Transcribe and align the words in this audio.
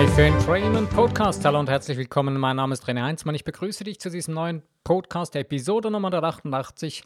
Life 0.00 0.22
in 0.22 0.40
Freeman 0.40 0.88
Podcast. 0.88 1.44
Hallo 1.44 1.60
und 1.60 1.68
herzlich 1.68 1.98
willkommen. 1.98 2.38
Mein 2.38 2.56
Name 2.56 2.72
ist 2.72 2.88
René 2.88 3.02
Heinzmann. 3.02 3.34
Ich 3.34 3.44
begrüße 3.44 3.84
dich 3.84 4.00
zu 4.00 4.08
diesem 4.08 4.32
neuen 4.32 4.62
Podcast, 4.82 5.36
Episode 5.36 5.90
Nummer 5.90 6.10
88, 6.10 7.04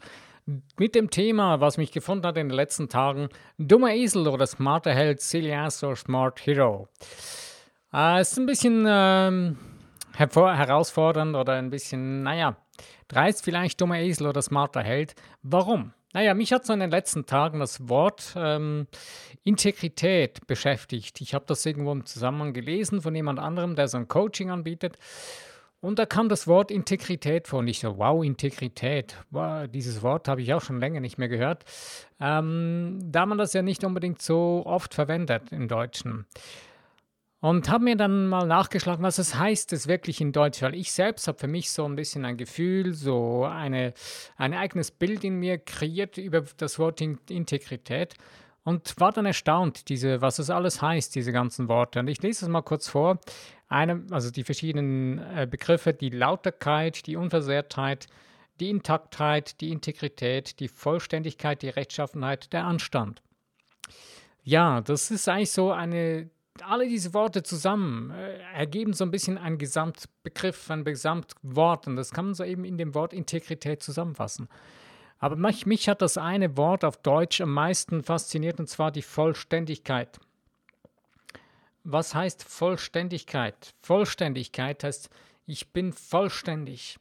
mit 0.77 0.95
dem 0.95 1.09
Thema, 1.09 1.59
was 1.59 1.75
mich 1.75 1.91
gefunden 1.91 2.25
hat 2.25 2.37
in 2.37 2.47
den 2.47 2.55
letzten 2.55 2.87
Tagen: 2.87 3.27
Dummer 3.57 3.93
Esel 3.93 4.29
oder 4.29 4.47
smarter 4.47 4.93
Held, 4.93 5.19
Silly 5.19 5.53
Ass 5.53 5.83
oder 5.83 5.97
Smart 5.97 6.45
Hero. 6.45 6.87
Äh, 7.93 8.21
ist 8.21 8.37
ein 8.37 8.45
bisschen 8.45 8.85
ähm, 8.87 9.57
herausfordernd 10.15 11.35
oder 11.35 11.55
ein 11.55 11.71
bisschen, 11.71 12.23
naja, 12.23 12.55
dreist 13.09 13.43
vielleicht 13.43 13.81
dummer 13.81 13.99
Esel 13.99 14.27
oder 14.27 14.41
smarter 14.41 14.83
Held. 14.83 15.15
Warum? 15.43 15.91
Naja, 16.15 16.33
mich 16.33 16.53
hat 16.53 16.65
so 16.65 16.71
in 16.71 16.79
den 16.79 16.91
letzten 16.91 17.25
Tagen 17.25 17.59
das 17.59 17.89
Wort 17.89 18.35
ähm, 18.37 18.87
Integrität 19.43 20.47
beschäftigt. 20.47 21.19
Ich 21.19 21.33
habe 21.33 21.43
das 21.45 21.65
irgendwo 21.65 21.91
im 21.91 22.05
Zusammenhang 22.05 22.53
gelesen 22.53 23.01
von 23.01 23.13
jemand 23.13 23.37
anderem, 23.37 23.75
der 23.75 23.89
so 23.89 23.97
ein 23.97 24.07
Coaching 24.07 24.49
anbietet. 24.49 24.97
Und 25.81 25.99
da 25.99 26.05
kam 26.05 26.29
das 26.29 26.47
Wort 26.47 26.71
Integrität 26.71 27.49
vor. 27.49 27.59
Und 27.59 27.67
ich 27.67 27.81
so, 27.81 27.97
wow, 27.97 28.23
Integrität. 28.23 29.17
Wow, 29.31 29.67
dieses 29.67 30.03
Wort 30.03 30.29
habe 30.29 30.41
ich 30.41 30.53
auch 30.53 30.61
schon 30.61 30.79
länger 30.79 31.01
nicht 31.01 31.17
mehr 31.17 31.27
gehört. 31.27 31.65
Ähm, 32.21 32.97
da 33.03 33.25
man 33.25 33.37
das 33.37 33.51
ja 33.51 33.61
nicht 33.61 33.83
unbedingt 33.83 34.21
so 34.21 34.63
oft 34.65 34.93
verwendet 34.93 35.51
im 35.51 35.67
Deutschen. 35.67 36.27
Und 37.45 37.69
habe 37.69 37.83
mir 37.83 37.95
dann 37.95 38.25
mal 38.25 38.47
nachgeschlagen, 38.47 39.03
was 39.03 39.19
es 39.19 39.35
heißt, 39.35 39.71
es 39.71 39.87
wirklich 39.87 40.19
in 40.19 40.31
Deutsch, 40.31 40.63
weil 40.63 40.73
ich 40.73 40.91
selbst 40.91 41.27
habe 41.27 41.37
für 41.37 41.47
mich 41.47 41.69
so 41.69 41.85
ein 41.85 41.95
bisschen 41.95 42.25
ein 42.25 42.37
Gefühl, 42.37 42.95
so 42.95 43.45
eine, 43.45 43.93
ein 44.35 44.55
eigenes 44.55 44.89
Bild 44.89 45.23
in 45.23 45.35
mir 45.35 45.59
kreiert 45.59 46.17
über 46.17 46.41
das 46.57 46.79
Wort 46.79 47.01
Integrität 47.01 48.15
und 48.63 48.99
war 48.99 49.11
dann 49.11 49.27
erstaunt, 49.27 49.89
diese, 49.89 50.21
was 50.21 50.39
es 50.39 50.49
alles 50.49 50.81
heißt, 50.81 51.13
diese 51.13 51.31
ganzen 51.31 51.67
Worte. 51.67 51.99
Und 51.99 52.07
ich 52.07 52.19
lese 52.23 52.45
es 52.45 52.49
mal 52.49 52.63
kurz 52.63 52.87
vor. 52.87 53.19
Eine, 53.67 54.03
also 54.09 54.31
die 54.31 54.43
verschiedenen 54.43 55.19
äh, 55.19 55.47
Begriffe, 55.47 55.93
die 55.93 56.09
Lauterkeit, 56.09 57.05
die 57.05 57.15
Unversehrtheit, 57.15 58.07
die 58.59 58.71
Intaktheit, 58.71 59.61
die 59.61 59.69
Integrität, 59.69 60.59
die 60.59 60.67
Vollständigkeit, 60.67 61.61
die 61.61 61.69
Rechtschaffenheit, 61.69 62.51
der 62.53 62.63
Anstand. 62.63 63.21
Ja, 64.41 64.81
das 64.81 65.11
ist 65.11 65.29
eigentlich 65.29 65.51
so 65.51 65.71
eine 65.71 66.31
alle 66.63 66.87
diese 66.87 67.13
Worte 67.13 67.43
zusammen 67.43 68.11
äh, 68.11 68.39
ergeben 68.53 68.93
so 68.93 69.03
ein 69.03 69.11
bisschen 69.11 69.37
einen 69.37 69.57
Gesamtbegriff, 69.57 70.69
ein 70.69 70.83
Gesamtwort. 70.83 71.87
Und 71.87 71.95
das 71.95 72.11
kann 72.11 72.25
man 72.25 72.33
so 72.33 72.43
eben 72.43 72.63
in 72.63 72.77
dem 72.77 72.95
Wort 72.95 73.13
Integrität 73.13 73.83
zusammenfassen. 73.83 74.47
Aber 75.19 75.35
mich, 75.35 75.65
mich 75.65 75.89
hat 75.89 76.01
das 76.01 76.17
eine 76.17 76.57
Wort 76.57 76.83
auf 76.83 76.97
Deutsch 76.97 77.41
am 77.41 77.53
meisten 77.53 78.03
fasziniert, 78.03 78.59
und 78.59 78.67
zwar 78.67 78.91
die 78.91 79.01
Vollständigkeit. 79.01 80.19
Was 81.83 82.15
heißt 82.15 82.43
Vollständigkeit? 82.43 83.73
Vollständigkeit 83.81 84.83
heißt, 84.83 85.09
ich 85.45 85.71
bin 85.71 85.93
vollständig. 85.93 86.97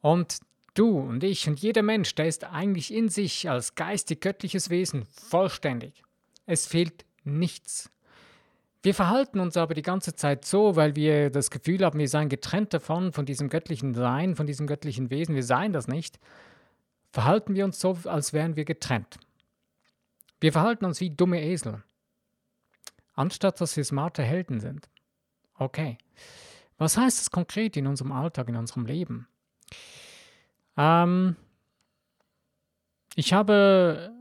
Und 0.00 0.40
du 0.74 0.98
und 0.98 1.24
ich 1.24 1.48
und 1.48 1.58
jeder 1.60 1.82
Mensch, 1.82 2.14
der 2.14 2.28
ist 2.28 2.44
eigentlich 2.44 2.92
in 2.92 3.08
sich 3.08 3.48
als 3.48 3.74
geistig-göttliches 3.74 4.70
Wesen 4.70 5.06
vollständig. 5.06 6.02
Es 6.46 6.66
fehlt 6.66 7.04
nichts. 7.24 7.90
Wir 8.88 8.94
verhalten 8.94 9.38
uns 9.38 9.58
aber 9.58 9.74
die 9.74 9.82
ganze 9.82 10.14
Zeit 10.14 10.46
so, 10.46 10.74
weil 10.74 10.96
wir 10.96 11.28
das 11.28 11.50
Gefühl 11.50 11.84
haben, 11.84 11.98
wir 11.98 12.08
seien 12.08 12.30
getrennt 12.30 12.72
davon, 12.72 13.12
von 13.12 13.26
diesem 13.26 13.50
göttlichen 13.50 13.92
Sein, 13.92 14.34
von 14.34 14.46
diesem 14.46 14.66
göttlichen 14.66 15.10
Wesen, 15.10 15.34
wir 15.34 15.42
seien 15.42 15.74
das 15.74 15.88
nicht, 15.88 16.18
verhalten 17.12 17.54
wir 17.54 17.66
uns 17.66 17.80
so, 17.80 17.98
als 18.04 18.32
wären 18.32 18.56
wir 18.56 18.64
getrennt. 18.64 19.18
Wir 20.40 20.52
verhalten 20.52 20.86
uns 20.86 21.02
wie 21.02 21.10
dumme 21.10 21.42
Esel, 21.42 21.82
anstatt 23.12 23.60
dass 23.60 23.76
wir 23.76 23.84
smarte 23.84 24.22
Helden 24.22 24.58
sind. 24.58 24.88
Okay. 25.58 25.98
Was 26.78 26.96
heißt 26.96 27.20
das 27.20 27.30
konkret 27.30 27.76
in 27.76 27.86
unserem 27.86 28.12
Alltag, 28.12 28.48
in 28.48 28.56
unserem 28.56 28.86
Leben? 28.86 29.28
Ähm, 30.78 31.36
ich 33.16 33.34
habe 33.34 34.17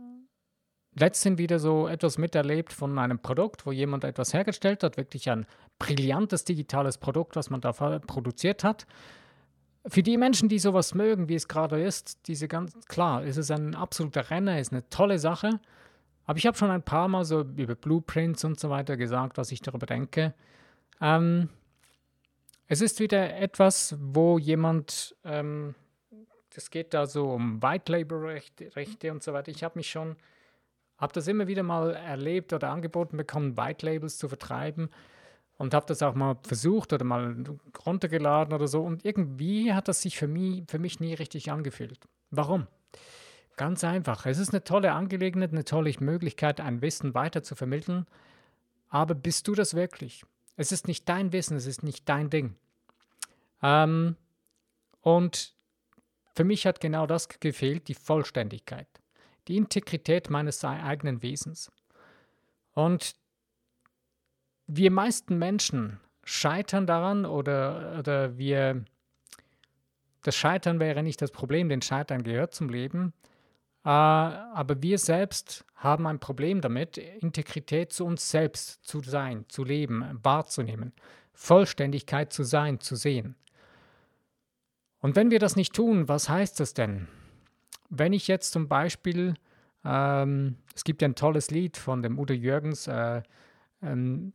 letztens 1.00 1.38
wieder 1.38 1.60
so 1.60 1.88
etwas 1.88 2.18
miterlebt 2.18 2.74
von 2.74 2.98
einem 2.98 3.20
Produkt, 3.20 3.66
wo 3.66 3.72
jemand 3.72 4.04
etwas 4.04 4.34
hergestellt 4.34 4.84
hat, 4.84 4.98
wirklich 4.98 5.30
ein 5.30 5.46
brillantes 5.80 6.44
digitales 6.44 6.98
Produkt, 6.98 7.36
was 7.36 7.50
man 7.50 7.62
da 7.62 7.72
produziert 7.72 8.64
hat. 8.64 8.86
Für 9.86 10.04
die 10.04 10.18
Menschen, 10.18 10.50
die 10.50 10.60
sowas 10.60 10.94
mögen, 10.94 11.30
wie 11.30 11.36
es 11.36 11.48
gerade 11.48 11.82
ist, 11.82 12.28
diese 12.28 12.48
ganz 12.48 12.74
klar, 12.88 13.24
ist 13.24 13.38
es 13.38 13.52
ein 13.52 13.76
absoluter 13.76 14.30
Renner, 14.30 14.60
ist 14.60 14.74
eine 14.74 14.90
tolle 14.90 15.20
Sache. 15.20 15.60
Aber 16.26 16.38
ich 16.38 16.46
habe 16.46 16.58
schon 16.58 16.72
ein 16.72 16.84
paar 16.84 17.08
Mal 17.08 17.24
so 17.24 17.42
über 17.42 17.76
Blueprints 17.76 18.44
und 18.44 18.60
so 18.60 18.70
weiter 18.70 18.98
gesagt, 18.98 19.38
was 19.38 19.52
ich 19.52 19.62
darüber 19.62 19.86
denke. 19.86 20.34
Ähm, 21.00 21.50
es 22.68 22.82
ist 22.82 23.00
wieder 23.00 23.38
etwas, 23.38 23.96
wo 24.00 24.38
jemand, 24.38 25.16
ähm, 25.24 25.74
es 26.54 26.70
geht 26.70 26.94
da 26.94 27.06
so 27.06 27.32
um 27.32 27.62
White 27.62 27.94
Rechte, 27.94 28.76
Rechte 28.76 29.12
und 29.12 29.24
so 29.24 29.32
weiter. 29.32 29.52
Ich 29.52 29.64
habe 29.64 29.78
mich 29.80 29.90
schon 29.90 30.18
habe 30.98 31.14
das 31.14 31.28
immer 31.28 31.48
wieder 31.48 31.64
mal 31.64 31.94
erlebt 31.94 32.54
oder 32.54 32.70
angeboten 32.70 33.18
bekommen, 33.18 33.58
White 33.58 33.86
Labels 33.86 34.18
zu 34.18 34.28
vertreiben 34.28 34.90
und 35.58 35.74
habe 35.74 35.86
das 35.86 36.02
auch 36.02 36.16
mal 36.16 36.38
versucht 36.44 36.94
oder 36.94 37.06
mal 37.06 37.36
runtergeladen 37.86 38.54
oder 38.54 38.68
so. 38.68 38.82
Und 38.82 39.06
irgendwie 39.06 39.74
hat 39.74 39.88
das 39.88 40.02
sich 40.02 40.18
für 40.18 40.28
mich, 40.28 40.64
für 40.68 40.80
mich 40.80 41.00
nie 41.00 41.14
richtig 41.14 41.52
angefühlt. 41.52 42.00
Warum? 42.32 42.68
Ganz 43.58 43.84
einfach. 43.84 44.26
Es 44.26 44.38
ist 44.38 44.54
eine 44.54 44.64
tolle 44.64 44.92
Angelegenheit, 44.92 45.52
eine 45.52 45.66
tolle 45.66 45.94
Möglichkeit, 46.00 46.62
ein 46.62 46.82
Wissen 46.82 47.14
weiter 47.14 47.42
zu 47.42 47.56
vermitteln. 47.56 48.06
Aber 48.90 49.16
bist 49.16 49.48
du 49.48 49.56
das 49.56 49.74
wirklich? 49.74 50.24
Es 50.56 50.72
ist 50.72 50.88
nicht 50.88 51.08
dein 51.10 51.32
Wissen, 51.32 51.58
es 51.58 51.66
ist 51.66 51.84
nicht 51.84 52.08
dein 52.08 52.30
Ding. 52.30 52.56
Ähm, 53.62 54.16
und 55.02 55.56
für 56.36 56.44
mich 56.44 56.68
hat 56.68 56.80
genau 56.80 57.08
das 57.08 57.30
gefehlt, 57.30 57.88
die 57.88 57.96
Vollständigkeit 57.96 58.88
die 59.48 59.58
Integrität 59.58 60.30
meines 60.30 60.64
eigenen 60.64 61.22
Wesens. 61.22 61.72
Und 62.74 63.16
wir 64.68 64.92
meisten 64.92 65.38
Menschen 65.38 66.00
scheitern 66.24 66.86
daran 66.86 67.26
oder, 67.26 67.98
oder 68.00 68.38
wir, 68.38 68.84
das 70.24 70.36
Scheitern 70.36 70.80
wäre 70.80 71.02
nicht 71.04 71.22
das 71.22 71.32
Problem, 71.32 71.70
denn 71.70 71.82
Scheitern 71.82 72.24
gehört 72.24 72.54
zum 72.54 72.70
Leben, 72.70 73.14
äh, 73.86 73.90
aber 73.90 74.82
wir 74.82 74.98
selbst 74.98 75.66
haben 75.76 76.06
ein 76.06 76.20
Problem 76.20 76.60
damit, 76.60 76.98
Integrität 76.98 77.94
zu 77.94 78.06
uns 78.06 78.30
selbst 78.30 78.84
zu 78.86 79.02
sein, 79.02 79.46
zu 79.48 79.64
leben, 79.64 80.20
wahrzunehmen, 80.22 80.92
Vollständigkeit 81.34 82.34
zu 82.34 82.44
sein, 82.44 82.82
zu 82.82 82.96
sehen. 82.96 83.36
Und 85.00 85.16
wenn 85.16 85.32
wir 85.32 85.40
das 85.40 85.56
nicht 85.56 85.74
tun, 85.74 86.10
was 86.10 86.28
heißt 86.28 86.60
das 86.60 86.74
denn? 86.74 87.08
Wenn 87.90 88.14
ich 88.14 88.28
jetzt 88.28 88.52
zum 88.52 88.68
Beispiel, 88.68 89.36
ähm, 89.84 90.56
es 90.76 90.84
gibt 90.84 91.02
ja 91.02 91.08
ein 91.08 91.16
tolles 91.16 91.52
Lied 91.52 91.78
von 91.78 92.02
dem 92.02 92.20
Udo 92.20 92.34
Jürgens, 92.34 92.88
äh, 92.88 93.22
ähm, 93.82 94.34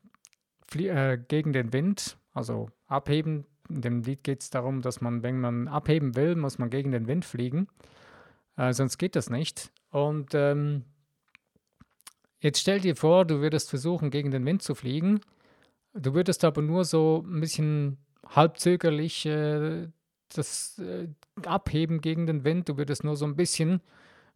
äh, 0.75 1.19
gegen 1.19 1.53
den 1.53 1.73
Wind, 1.73 2.17
also 2.33 2.69
abheben. 2.87 3.45
In 3.69 3.81
dem 3.81 4.03
Lied 4.03 4.25
geht 4.25 4.43
es 4.43 4.51
darum, 4.51 4.83
dass 4.83 5.01
man, 5.01 5.23
wenn 5.23 5.41
man 5.41 5.69
abheben 5.69 6.15
will, 6.17 6.37
muss 6.37 6.59
man 6.59 6.71
gegen 6.71 6.93
den 6.93 7.07
Wind 7.07 7.25
fliegen. 7.25 7.69
Äh, 8.57 8.73
sonst 8.73 8.99
geht 8.99 9.17
das 9.17 9.31
nicht. 9.31 9.71
Und 9.91 10.35
ähm, 10.35 10.85
jetzt 12.41 12.61
stell 12.61 12.81
dir 12.81 12.97
vor, 12.97 13.25
du 13.25 13.41
würdest 13.41 13.71
versuchen, 13.71 14.11
gegen 14.11 14.31
den 14.31 14.45
Wind 14.45 14.63
zu 14.63 14.75
fliegen. 14.75 15.21
Du 15.95 16.15
würdest 16.15 16.45
aber 16.45 16.63
nur 16.63 16.85
so 16.85 17.25
ein 17.27 17.41
bisschen 17.41 17.99
halbzögerlich 18.27 19.27
äh, 19.27 19.89
das 20.39 20.79
äh, 20.79 21.09
Abheben 21.45 22.01
gegen 22.01 22.27
den 22.27 22.45
Wind. 22.45 22.69
Du 22.69 22.77
würdest 22.77 23.05
nur 23.05 23.17
so 23.17 23.25
ein 23.25 23.37
bisschen 23.37 23.81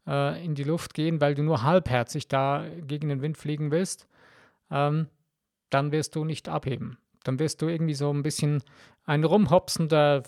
äh, 0.06 0.44
in 0.44 0.54
die 0.54 0.64
Luft 0.64 0.94
gehen, 0.94 1.20
weil 1.20 1.34
du 1.34 1.42
nur 1.42 1.62
halbherzig 1.62 2.28
da 2.28 2.64
gegen 2.86 3.08
den 3.08 3.22
Wind 3.22 3.36
fliegen 3.36 3.70
willst. 3.70 4.06
Ähm, 4.70 5.08
dann 5.70 5.92
wirst 5.92 6.14
du 6.14 6.24
nicht 6.24 6.48
abheben. 6.48 6.98
Dann 7.24 7.38
wirst 7.38 7.60
du 7.60 7.68
irgendwie 7.68 7.94
so 7.94 8.12
ein 8.12 8.22
bisschen 8.22 8.62
ein 9.04 9.24
rumhopsender 9.24 10.22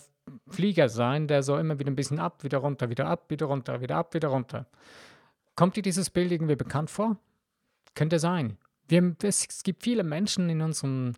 Flieger 0.49 0.89
sein, 0.89 1.27
der 1.27 1.43
so 1.43 1.57
immer 1.57 1.79
wieder 1.79 1.91
ein 1.91 1.97
bisschen 1.97 2.19
ab, 2.19 2.45
wieder 2.45 2.59
runter, 2.59 2.91
wieder 2.91 3.07
ab, 3.07 3.31
wieder 3.31 3.47
runter, 3.47 3.81
wieder 3.81 3.97
ab, 3.97 4.15
wieder 4.15 4.29
runter. 4.29 4.67
Kommt 5.55 5.77
dir 5.77 5.83
dieses 5.83 6.11
Bild 6.11 6.33
irgendwie 6.33 6.57
bekannt 6.57 6.91
vor? 6.91 7.17
Könnte 7.95 8.19
sein. 8.19 8.59
Wir, 8.89 9.17
es 9.23 9.63
gibt 9.63 9.83
viele 9.83 10.05
Menschen 10.05 10.49
in 10.51 10.61
unserem 10.61 11.15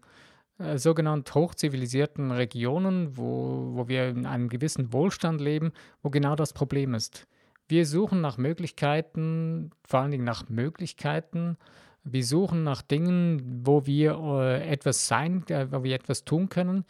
äh, 0.60 0.78
sogenannt 0.78 1.34
hochzivilisierten 1.34 2.30
Regionen, 2.30 3.16
wo, 3.16 3.72
wo 3.74 3.88
wir 3.88 4.08
in 4.08 4.26
einem 4.26 4.48
gewissen 4.48 4.92
Wohlstand 4.92 5.40
leben, 5.40 5.72
wo 6.02 6.10
genau 6.10 6.36
das 6.36 6.52
Problem 6.52 6.92
ist. 6.92 7.26
Wir 7.66 7.86
suchen 7.86 8.20
nach 8.20 8.36
Möglichkeiten, 8.36 9.70
vor 9.86 10.00
allen 10.00 10.10
Dingen 10.10 10.24
nach 10.24 10.48
Möglichkeiten. 10.50 11.56
Wir 12.04 12.24
suchen 12.24 12.62
nach 12.62 12.82
Dingen, 12.82 13.62
wo 13.64 13.86
wir 13.86 14.18
äh, 14.18 14.68
etwas 14.68 15.06
sein, 15.06 15.46
äh, 15.48 15.70
wo 15.70 15.82
wir 15.82 15.94
etwas 15.94 16.24
tun 16.24 16.50
können. 16.50 16.84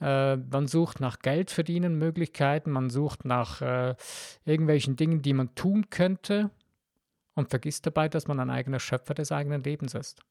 Äh, 0.00 0.36
man 0.36 0.66
sucht 0.66 1.00
nach 1.00 1.18
Geld 1.18 1.50
verdienen 1.50 1.98
Möglichkeiten, 1.98 2.70
man 2.70 2.88
sucht 2.88 3.24
nach 3.26 3.60
irgendwelchen 4.46 4.96
Dingen, 4.96 5.20
die 5.20 5.34
man 5.34 5.54
tun 5.54 5.90
könnte 5.90 6.50
und 7.34 7.50
vergisst 7.50 7.84
dabei, 7.84 8.08
dass 8.08 8.28
man 8.28 8.40
ein 8.40 8.50
eigener 8.50 8.80
Schöpfer 8.80 9.12
des 9.12 9.30
eigenen 9.30 9.62
Lebens 9.62 9.94
ist. 9.94 10.22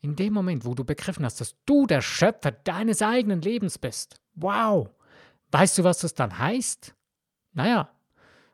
In 0.00 0.16
dem 0.16 0.32
Moment, 0.32 0.64
wo 0.64 0.74
du 0.74 0.84
begriffen 0.84 1.24
hast, 1.24 1.40
dass 1.40 1.56
du 1.66 1.86
der 1.86 2.00
Schöpfer 2.00 2.52
deines 2.52 3.02
eigenen 3.02 3.42
Lebens 3.42 3.78
bist. 3.78 4.20
Wow! 4.34 4.88
Weißt 5.50 5.76
du, 5.78 5.84
was 5.84 6.00
das 6.00 6.14
dann 6.14 6.38
heißt? 6.38 6.94
Naja, 7.52 7.90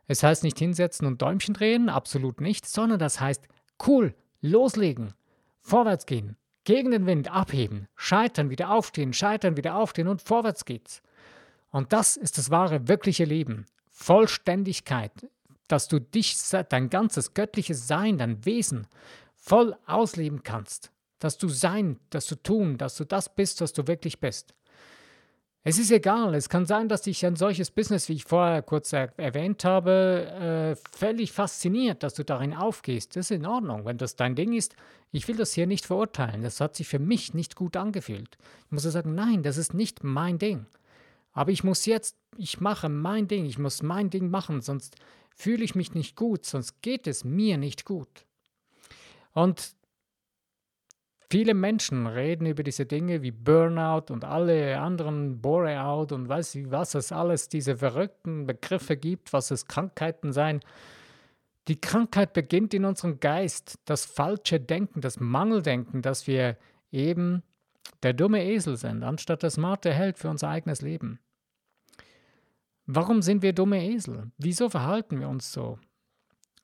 es 0.08 0.22
heißt 0.22 0.42
nicht 0.42 0.58
hinsetzen 0.58 1.06
und 1.06 1.20
Däumchen 1.22 1.54
drehen, 1.54 1.88
absolut 1.88 2.40
nicht, 2.40 2.66
sondern 2.66 2.98
das 2.98 3.20
heißt 3.20 3.46
cool, 3.86 4.14
loslegen, 4.40 5.12
vorwärts 5.60 6.06
gehen, 6.06 6.36
gegen 6.64 6.90
den 6.90 7.06
Wind 7.06 7.30
abheben, 7.30 7.88
scheitern, 7.94 8.50
wieder 8.50 8.70
aufstehen, 8.70 9.12
scheitern, 9.12 9.56
wieder 9.56 9.76
aufstehen 9.76 10.08
und 10.08 10.22
vorwärts 10.22 10.64
geht's. 10.64 11.02
Und 11.70 11.92
das 11.92 12.16
ist 12.16 12.38
das 12.38 12.50
wahre, 12.50 12.88
wirkliche 12.88 13.24
Leben. 13.24 13.66
Vollständigkeit, 13.90 15.12
dass 15.68 15.88
du 15.88 16.00
dich, 16.00 16.36
dein 16.68 16.90
ganzes 16.90 17.34
göttliches 17.34 17.86
Sein, 17.86 18.18
dein 18.18 18.44
Wesen 18.44 18.86
voll 19.34 19.76
ausleben 19.86 20.42
kannst. 20.42 20.90
Dass 21.18 21.38
du 21.38 21.48
sein, 21.48 21.98
dass 22.10 22.26
du 22.26 22.34
tun, 22.36 22.76
dass 22.76 22.96
du 22.96 23.04
das 23.04 23.34
bist, 23.34 23.60
was 23.60 23.72
du 23.72 23.86
wirklich 23.86 24.20
bist. 24.20 24.54
Es 25.68 25.80
ist 25.80 25.90
egal, 25.90 26.36
es 26.36 26.48
kann 26.48 26.64
sein, 26.64 26.88
dass 26.88 27.02
dich 27.02 27.26
ein 27.26 27.34
solches 27.34 27.72
Business, 27.72 28.08
wie 28.08 28.12
ich 28.12 28.24
vorher 28.24 28.62
kurz 28.62 28.92
er 28.92 29.12
erwähnt 29.18 29.64
habe, 29.64 30.76
äh, 30.76 30.96
völlig 30.96 31.32
fasziniert, 31.32 32.04
dass 32.04 32.14
du 32.14 32.24
darin 32.24 32.54
aufgehst. 32.54 33.16
Das 33.16 33.26
ist 33.26 33.36
in 33.36 33.46
Ordnung, 33.46 33.84
wenn 33.84 33.98
das 33.98 34.14
dein 34.14 34.36
Ding 34.36 34.52
ist. 34.52 34.76
Ich 35.10 35.26
will 35.26 35.34
das 35.34 35.54
hier 35.54 35.66
nicht 35.66 35.84
verurteilen. 35.84 36.42
Das 36.42 36.60
hat 36.60 36.76
sich 36.76 36.86
für 36.86 37.00
mich 37.00 37.34
nicht 37.34 37.56
gut 37.56 37.76
angefühlt. 37.76 38.38
Ich 38.66 38.70
muss 38.70 38.84
sagen, 38.84 39.16
nein, 39.16 39.42
das 39.42 39.56
ist 39.56 39.74
nicht 39.74 40.04
mein 40.04 40.38
Ding. 40.38 40.66
Aber 41.32 41.50
ich 41.50 41.64
muss 41.64 41.84
jetzt, 41.84 42.16
ich 42.38 42.60
mache 42.60 42.88
mein 42.88 43.26
Ding, 43.26 43.44
ich 43.44 43.58
muss 43.58 43.82
mein 43.82 44.08
Ding 44.08 44.30
machen, 44.30 44.62
sonst 44.62 44.94
fühle 45.34 45.64
ich 45.64 45.74
mich 45.74 45.94
nicht 45.94 46.16
gut, 46.16 46.46
sonst 46.46 46.80
geht 46.80 47.08
es 47.08 47.24
mir 47.24 47.58
nicht 47.58 47.84
gut. 47.84 48.24
Und 49.32 49.75
Viele 51.28 51.54
Menschen 51.54 52.06
reden 52.06 52.46
über 52.46 52.62
diese 52.62 52.86
Dinge 52.86 53.22
wie 53.22 53.32
Burnout 53.32 54.12
und 54.12 54.24
alle 54.24 54.78
anderen 54.78 55.40
Boreout 55.40 56.14
und 56.14 56.28
weiß 56.28 56.54
ich, 56.54 56.70
was 56.70 56.94
es 56.94 57.10
alles, 57.10 57.48
diese 57.48 57.76
verrückten 57.76 58.46
Begriffe 58.46 58.96
gibt, 58.96 59.32
was 59.32 59.50
es 59.50 59.66
Krankheiten 59.66 60.32
sein. 60.32 60.60
Die 61.66 61.80
Krankheit 61.80 62.32
beginnt 62.32 62.74
in 62.74 62.84
unserem 62.84 63.18
Geist, 63.18 63.80
das 63.86 64.04
falsche 64.04 64.60
Denken, 64.60 65.00
das 65.00 65.18
Mangeldenken, 65.18 66.00
dass 66.00 66.28
wir 66.28 66.56
eben 66.92 67.42
der 68.04 68.12
dumme 68.12 68.44
Esel 68.44 68.76
sind, 68.76 69.02
anstatt 69.02 69.42
der 69.42 69.50
smarte 69.50 69.92
Held 69.92 70.18
für 70.18 70.30
unser 70.30 70.48
eigenes 70.48 70.80
Leben. 70.80 71.18
Warum 72.86 73.20
sind 73.20 73.42
wir 73.42 73.52
dumme 73.52 73.84
Esel? 73.84 74.30
Wieso 74.38 74.68
verhalten 74.68 75.18
wir 75.18 75.28
uns 75.28 75.52
so? 75.52 75.80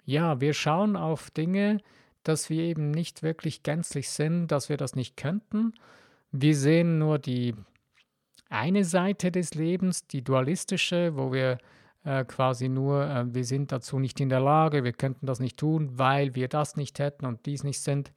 Ja, 0.04 0.40
wir 0.40 0.54
schauen 0.54 0.96
auf 0.96 1.30
Dinge, 1.30 1.78
dass 2.22 2.50
wir 2.50 2.62
eben 2.62 2.90
nicht 2.90 3.22
wirklich 3.22 3.62
gänzlich 3.62 4.10
sind, 4.10 4.48
dass 4.48 4.68
wir 4.68 4.76
das 4.76 4.94
nicht 4.94 5.16
könnten. 5.16 5.74
Wir 6.30 6.56
sehen 6.56 6.98
nur 6.98 7.18
die 7.18 7.54
eine 8.48 8.84
Seite 8.84 9.32
des 9.32 9.54
Lebens, 9.54 10.06
die 10.06 10.22
dualistische, 10.22 11.16
wo 11.16 11.32
wir 11.32 11.58
äh, 12.04 12.24
quasi 12.24 12.68
nur, 12.68 13.06
äh, 13.06 13.34
wir 13.34 13.44
sind 13.44 13.72
dazu 13.72 13.98
nicht 13.98 14.20
in 14.20 14.28
der 14.28 14.40
Lage, 14.40 14.84
wir 14.84 14.92
könnten 14.92 15.26
das 15.26 15.40
nicht 15.40 15.56
tun, 15.56 15.98
weil 15.98 16.34
wir 16.34 16.48
das 16.48 16.76
nicht 16.76 16.98
hätten 16.98 17.26
und 17.26 17.46
dies 17.46 17.64
nicht 17.64 17.80
sind. 17.80 18.12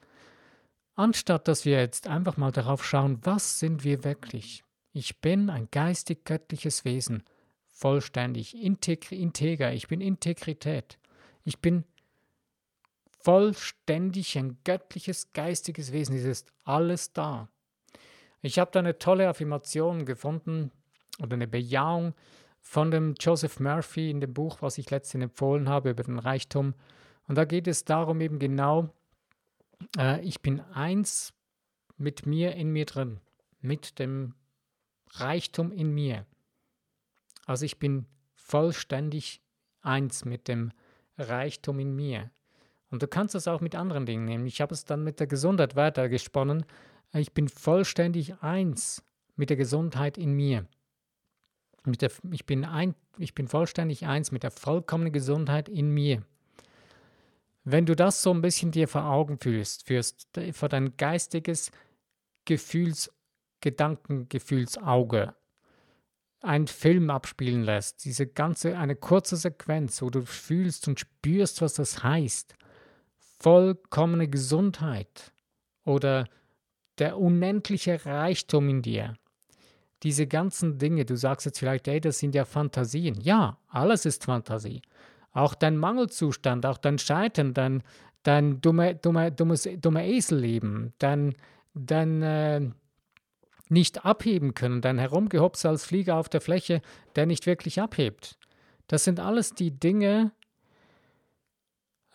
Anstatt 0.95 1.47
dass 1.47 1.65
wir 1.65 1.79
jetzt 1.79 2.07
einfach 2.07 2.37
mal 2.37 2.51
darauf 2.51 2.85
schauen, 2.85 3.19
was 3.23 3.59
sind 3.59 3.83
wir 3.83 4.03
wirklich? 4.03 4.63
Ich 4.91 5.19
bin 5.19 5.49
ein 5.49 5.67
geistig-göttliches 5.71 6.85
Wesen, 6.85 7.23
vollständig, 7.69 8.55
integer, 8.55 9.73
ich 9.73 9.87
bin 9.87 9.99
Integrität. 9.99 10.97
Ich 11.43 11.59
bin 11.59 11.83
vollständig 13.25 14.37
ein 14.37 14.59
göttliches, 14.63 15.33
geistiges 15.33 15.91
Wesen. 15.91 16.15
Es 16.15 16.25
ist 16.25 16.53
alles 16.63 17.11
da. 17.11 17.49
Ich 18.43 18.59
habe 18.59 18.69
da 18.71 18.79
eine 18.79 18.99
tolle 18.99 19.27
Affirmation 19.27 20.05
gefunden 20.05 20.71
oder 21.19 21.33
eine 21.33 21.47
Bejahung 21.47 22.13
von 22.61 22.91
dem 22.91 23.15
Joseph 23.19 23.59
Murphy 23.59 24.11
in 24.11 24.21
dem 24.21 24.31
Buch, 24.31 24.61
was 24.61 24.77
ich 24.77 24.91
letztens 24.91 25.23
empfohlen 25.23 25.67
habe 25.67 25.89
über 25.89 26.03
den 26.03 26.19
Reichtum. 26.19 26.75
Und 27.27 27.35
da 27.35 27.45
geht 27.45 27.67
es 27.67 27.83
darum 27.83 28.21
eben 28.21 28.37
genau, 28.37 28.93
äh, 29.97 30.21
ich 30.21 30.43
bin 30.43 30.59
eins 30.59 31.33
mit 31.97 32.27
mir 32.27 32.53
in 32.53 32.69
mir 32.69 32.85
drin, 32.85 33.21
mit 33.59 33.97
dem 33.97 34.35
Reichtum 35.13 35.71
in 35.71 35.91
mir. 35.95 36.27
Also 37.47 37.65
ich 37.65 37.79
bin 37.79 38.05
vollständig 38.35 39.41
eins 39.81 40.25
mit 40.25 40.47
dem 40.47 40.71
Reichtum 41.17 41.79
in 41.79 41.95
mir. 41.95 42.29
Und 42.91 43.01
du 43.01 43.07
kannst 43.07 43.35
das 43.35 43.47
auch 43.47 43.61
mit 43.61 43.75
anderen 43.75 44.05
Dingen 44.05 44.25
nehmen. 44.25 44.45
Ich 44.45 44.61
habe 44.61 44.73
es 44.73 44.85
dann 44.85 45.03
mit 45.03 45.19
der 45.19 45.27
Gesundheit 45.27 45.75
weitergesponnen. 45.75 46.65
Ich 47.13 47.33
bin 47.33 47.49
vollständig 47.49 48.41
eins 48.41 49.03
mit 49.35 49.49
der 49.49 49.57
Gesundheit 49.57 50.17
in 50.17 50.33
mir. 50.33 50.65
Der, 51.85 52.11
ich, 52.31 52.45
bin 52.45 52.65
ein, 52.65 52.95
ich 53.17 53.35
bin 53.35 53.47
vollständig 53.47 54.05
eins 54.05 54.31
mit 54.31 54.43
der 54.43 54.51
vollkommenen 54.51 55.13
Gesundheit 55.13 55.69
in 55.69 55.89
mir. 55.89 56.23
Wenn 57.63 57.85
du 57.85 57.95
das 57.95 58.21
so 58.21 58.31
ein 58.31 58.41
bisschen 58.41 58.71
dir 58.71 58.87
vor 58.87 59.05
Augen 59.05 59.39
fühlst, 59.39 59.87
führst 59.87 60.27
vor 60.53 60.69
dein 60.69 60.97
geistiges 60.97 61.71
Gefühls, 62.45 63.11
Gedankengefühlsauge, 63.61 65.33
einen 66.41 66.67
Film 66.67 67.09
abspielen 67.09 67.63
lässt, 67.63 68.05
diese 68.05 68.27
ganze, 68.27 68.77
eine 68.77 68.95
kurze 68.95 69.35
Sequenz, 69.35 70.01
wo 70.01 70.11
du 70.11 70.23
fühlst 70.25 70.87
und 70.87 70.99
spürst, 70.99 71.61
was 71.61 71.73
das 71.73 72.03
heißt, 72.03 72.55
vollkommene 73.39 74.27
Gesundheit 74.27 75.31
oder 75.83 76.25
der 76.97 77.17
unendliche 77.17 78.05
Reichtum 78.05 78.69
in 78.69 78.81
dir. 78.81 79.15
Diese 80.03 80.27
ganzen 80.27 80.77
Dinge, 80.77 81.05
du 81.05 81.15
sagst 81.15 81.45
jetzt 81.45 81.59
vielleicht, 81.59 81.87
ey, 81.87 81.99
das 81.99 82.19
sind 82.19 82.35
ja 82.35 82.45
Fantasien. 82.45 83.19
Ja, 83.21 83.57
alles 83.67 84.05
ist 84.05 84.25
Fantasie. 84.25 84.81
Auch 85.31 85.55
dein 85.55 85.77
Mangelzustand, 85.77 86.65
auch 86.65 86.77
dein 86.77 86.99
Scheitern, 86.99 87.53
dein, 87.53 87.83
dein 88.23 88.61
dumme, 88.61 88.95
dumme, 88.95 89.31
dummes, 89.31 89.67
dumme 89.79 90.07
Eselleben, 90.07 90.93
dein, 90.99 91.35
dein 91.73 92.21
äh, 92.21 92.69
nicht 93.69 94.05
abheben 94.05 94.53
können, 94.53 94.81
dein 94.81 94.99
Herumgehopse 94.99 95.67
als 95.67 95.85
Flieger 95.85 96.15
auf 96.17 96.29
der 96.29 96.41
Fläche, 96.41 96.81
der 97.15 97.25
nicht 97.25 97.45
wirklich 97.45 97.81
abhebt. 97.81 98.37
Das 98.87 99.03
sind 99.03 99.19
alles 99.19 99.55
die 99.55 99.71
Dinge, 99.71 100.31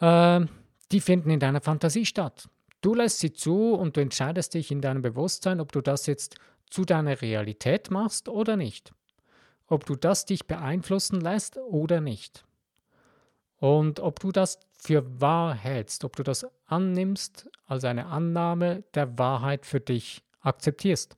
äh, 0.00 0.47
die 0.92 1.00
finden 1.00 1.30
in 1.30 1.40
deiner 1.40 1.61
Fantasie 1.61 2.06
statt. 2.06 2.49
Du 2.80 2.94
lässt 2.94 3.18
sie 3.18 3.32
zu 3.32 3.75
und 3.75 3.97
du 3.97 4.00
entscheidest 4.00 4.54
dich 4.54 4.70
in 4.70 4.80
deinem 4.80 5.02
Bewusstsein, 5.02 5.61
ob 5.61 5.73
du 5.73 5.80
das 5.80 6.06
jetzt 6.06 6.37
zu 6.70 6.85
deiner 6.85 7.20
Realität 7.20 7.90
machst 7.90 8.28
oder 8.28 8.56
nicht. 8.56 8.92
Ob 9.66 9.85
du 9.85 9.97
das 9.97 10.25
dich 10.25 10.47
beeinflussen 10.47 11.20
lässt 11.20 11.59
oder 11.59 12.00
nicht. 12.00 12.44
Und 13.59 14.00
ob 14.00 14.20
du 14.20 14.32
das 14.32 14.59
für 14.73 15.20
wahr 15.20 15.54
hältst, 15.54 16.04
ob 16.04 16.16
du 16.16 16.23
das 16.23 16.47
annimmst 16.66 17.50
als 17.66 17.85
eine 17.85 18.06
Annahme 18.06 18.82
der 18.94 19.18
Wahrheit 19.18 19.66
für 19.66 19.80
dich 19.80 20.23
akzeptierst. 20.40 21.14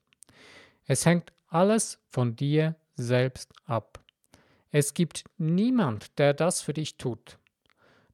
Es 0.87 1.07
hängt 1.07 1.33
alles 1.47 2.01
von 2.11 2.35
dir 2.35 2.75
selbst 2.97 3.53
ab. 3.65 4.01
Es 4.73 4.95
gibt 4.95 5.25
niemand, 5.39 6.19
der 6.19 6.35
das 6.35 6.61
für 6.61 6.73
dich 6.73 6.97
tut. 6.97 7.39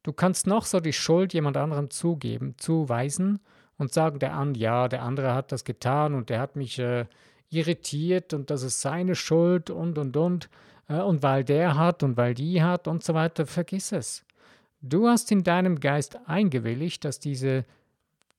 Du 0.09 0.13
kannst 0.13 0.47
noch 0.47 0.65
so 0.65 0.79
die 0.79 0.91
Schuld 0.91 1.35
jemand 1.35 1.55
anderem 1.55 1.91
zugeben, 1.91 2.55
zuweisen 2.57 3.39
und 3.77 3.93
sagen, 3.93 4.17
der 4.17 4.33
an, 4.33 4.55
ja, 4.55 4.87
der 4.87 5.03
andere 5.03 5.35
hat 5.35 5.51
das 5.51 5.63
getan 5.63 6.15
und 6.15 6.31
der 6.31 6.39
hat 6.39 6.55
mich 6.55 6.79
äh, 6.79 7.05
irritiert 7.51 8.33
und 8.33 8.49
das 8.49 8.63
ist 8.63 8.81
seine 8.81 9.13
Schuld 9.13 9.69
und 9.69 9.99
und 9.99 10.17
und 10.17 10.49
äh, 10.87 10.95
und 10.95 11.21
weil 11.21 11.43
der 11.43 11.77
hat 11.77 12.01
und 12.01 12.17
weil 12.17 12.33
die 12.33 12.63
hat 12.63 12.87
und 12.87 13.03
so 13.03 13.13
weiter, 13.13 13.45
vergiss 13.45 13.91
es. 13.91 14.25
Du 14.81 15.07
hast 15.07 15.31
in 15.31 15.43
deinem 15.43 15.79
Geist 15.79 16.17
eingewilligt, 16.25 17.05
dass 17.05 17.19
diese 17.19 17.65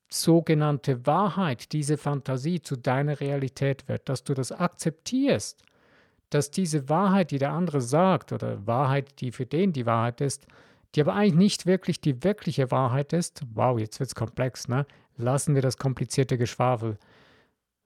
sogenannte 0.08 1.06
Wahrheit, 1.06 1.70
diese 1.70 1.98
Fantasie 1.98 2.62
zu 2.62 2.74
deiner 2.74 3.20
Realität 3.20 3.86
wird, 3.86 4.08
dass 4.08 4.24
du 4.24 4.34
das 4.34 4.50
akzeptierst, 4.50 5.62
dass 6.30 6.50
diese 6.50 6.88
Wahrheit, 6.88 7.30
die 7.30 7.38
der 7.38 7.52
andere 7.52 7.80
sagt 7.80 8.32
oder 8.32 8.66
Wahrheit, 8.66 9.20
die 9.20 9.30
für 9.30 9.46
den 9.46 9.72
die 9.72 9.86
Wahrheit 9.86 10.20
ist, 10.20 10.48
die 10.94 11.00
aber 11.00 11.14
eigentlich 11.14 11.35
nicht 11.35 11.66
wirklich 11.66 12.00
die 12.00 12.25
wirkliche 12.25 12.70
Wahrheit 12.70 13.12
ist, 13.12 13.42
wow, 13.54 13.78
jetzt 13.78 14.00
wird 14.00 14.09
es 14.09 14.14
komplex, 14.14 14.68
ne? 14.68 14.87
Lassen 15.16 15.54
wir 15.54 15.62
das 15.62 15.76
komplizierte 15.76 16.38
Geschwafel. 16.38 16.99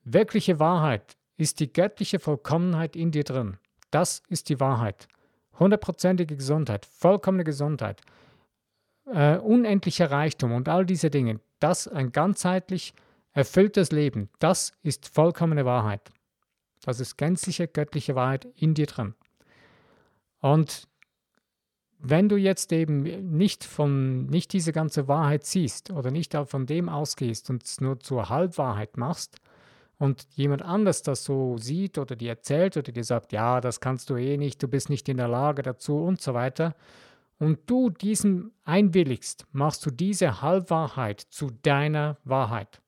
Wirkliche 0.04 0.60
Wahrheit 0.60 1.16
ist 1.36 1.60
die 1.60 1.72
göttliche 1.72 2.18
Vollkommenheit 2.18 2.94
in 2.96 3.10
dir 3.10 3.24
drin. 3.24 3.58
Das 3.90 4.22
ist 4.28 4.48
die 4.48 4.60
Wahrheit. 4.60 5.08
Hundertprozentige 5.58 6.36
Gesundheit, 6.36 6.86
vollkommene 6.86 7.44
Gesundheit, 7.44 8.00
äh, 9.06 9.36
unendlicher 9.36 10.10
Reichtum 10.10 10.52
und 10.52 10.68
all 10.68 10.86
diese 10.86 11.10
Dinge. 11.10 11.40
Das 11.60 11.88
ein 11.88 12.12
ganzheitlich 12.12 12.94
erfülltes 13.32 13.90
Leben. 13.92 14.30
Das 14.38 14.72
ist 14.82 15.08
vollkommene 15.08 15.64
Wahrheit. 15.64 16.12
Das 16.82 17.00
ist 17.00 17.16
gänzliche 17.16 17.66
göttliche 17.66 18.14
Wahrheit 18.14 18.46
in 18.56 18.74
dir 18.74 18.86
drin. 18.86 19.14
Und 20.40 20.86
wenn 22.06 22.28
du 22.28 22.36
jetzt 22.36 22.70
eben 22.72 23.02
nicht 23.36 23.64
von 23.64 24.26
nicht 24.26 24.52
diese 24.52 24.72
ganze 24.72 25.08
Wahrheit 25.08 25.44
siehst 25.44 25.90
oder 25.90 26.10
nicht 26.10 26.34
von 26.46 26.66
dem 26.66 26.88
ausgehst 26.88 27.48
und 27.48 27.64
es 27.64 27.80
nur 27.80 27.98
zur 27.98 28.28
Halbwahrheit 28.28 28.98
machst 28.98 29.38
und 29.98 30.26
jemand 30.34 30.62
anders 30.62 31.02
das 31.02 31.24
so 31.24 31.56
sieht 31.56 31.96
oder 31.96 32.14
dir 32.14 32.30
erzählt 32.30 32.76
oder 32.76 32.92
dir 32.92 33.04
sagt, 33.04 33.32
ja, 33.32 33.60
das 33.60 33.80
kannst 33.80 34.10
du 34.10 34.16
eh 34.16 34.36
nicht, 34.36 34.62
du 34.62 34.68
bist 34.68 34.90
nicht 34.90 35.08
in 35.08 35.16
der 35.16 35.28
Lage 35.28 35.62
dazu 35.62 35.96
und 35.96 36.20
so 36.20 36.34
weiter, 36.34 36.74
und 37.38 37.58
du 37.66 37.90
diesem 37.90 38.52
einwilligst, 38.64 39.46
machst 39.52 39.84
du 39.84 39.90
diese 39.90 40.40
Halbwahrheit 40.40 41.20
zu 41.20 41.50
deiner 41.62 42.18
Wahrheit 42.24 42.80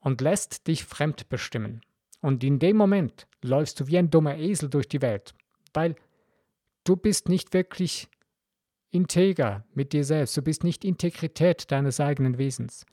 und 0.00 0.20
lässt 0.20 0.66
dich 0.66 0.84
fremd 0.84 1.28
bestimmen. 1.28 1.80
Und 2.20 2.44
in 2.44 2.58
dem 2.58 2.76
Moment 2.76 3.26
läufst 3.42 3.80
du 3.80 3.86
wie 3.86 3.98
ein 3.98 4.10
dummer 4.10 4.36
Esel 4.36 4.68
durch 4.68 4.88
die 4.88 5.00
Welt, 5.00 5.34
weil 5.72 5.96
du 6.84 6.96
bist 6.96 7.28
nicht 7.28 7.52
wirklich 7.52 8.08
integer 8.90 9.64
mit 9.74 9.92
dir 9.92 10.04
selbst, 10.04 10.36
du 10.36 10.42
bist 10.42 10.62
nicht 10.62 10.84
Integrität 10.84 11.70
deines 11.72 11.98
eigenen 11.98 12.38
Wesens. 12.38 12.86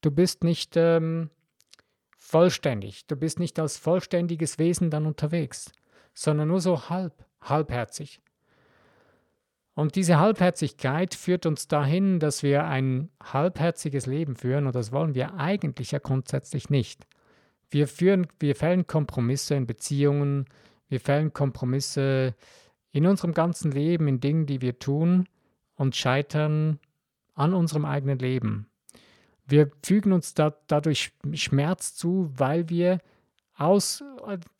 Du 0.00 0.10
bist 0.10 0.42
nicht 0.42 0.76
ähm, 0.76 1.30
vollständig, 2.18 3.06
du 3.06 3.16
bist 3.16 3.38
nicht 3.38 3.58
als 3.58 3.76
vollständiges 3.76 4.58
Wesen 4.58 4.90
dann 4.90 5.06
unterwegs, 5.06 5.72
sondern 6.14 6.48
nur 6.48 6.60
so 6.60 6.88
halb, 6.88 7.24
halbherzig. 7.40 8.20
Und 9.74 9.94
diese 9.94 10.18
Halbherzigkeit 10.18 11.14
führt 11.14 11.44
uns 11.44 11.68
dahin, 11.68 12.18
dass 12.18 12.42
wir 12.42 12.64
ein 12.64 13.10
halbherziges 13.22 14.06
Leben 14.06 14.34
führen 14.34 14.66
und 14.66 14.74
das 14.74 14.90
wollen 14.90 15.14
wir 15.14 15.34
eigentlich 15.34 15.92
ja 15.92 15.98
grundsätzlich 15.98 16.70
nicht. 16.70 17.06
Wir, 17.70 17.86
führen, 17.86 18.26
wir 18.40 18.56
fällen 18.56 18.86
Kompromisse 18.86 19.54
in 19.54 19.66
Beziehungen, 19.66 20.46
wir 20.88 21.00
fällen 21.00 21.32
Kompromisse 21.32 22.34
in 22.96 23.06
unserem 23.06 23.34
ganzen 23.34 23.70
Leben, 23.72 24.08
in 24.08 24.20
Dingen, 24.20 24.46
die 24.46 24.62
wir 24.62 24.78
tun 24.78 25.28
und 25.74 25.94
scheitern 25.94 26.78
an 27.34 27.52
unserem 27.52 27.84
eigenen 27.84 28.18
Leben. 28.18 28.70
Wir 29.46 29.70
fügen 29.84 30.12
uns 30.12 30.32
da, 30.32 30.56
dadurch 30.66 31.12
Schmerz 31.34 31.94
zu, 31.94 32.32
weil 32.34 32.70
wir 32.70 33.00
aus 33.54 34.02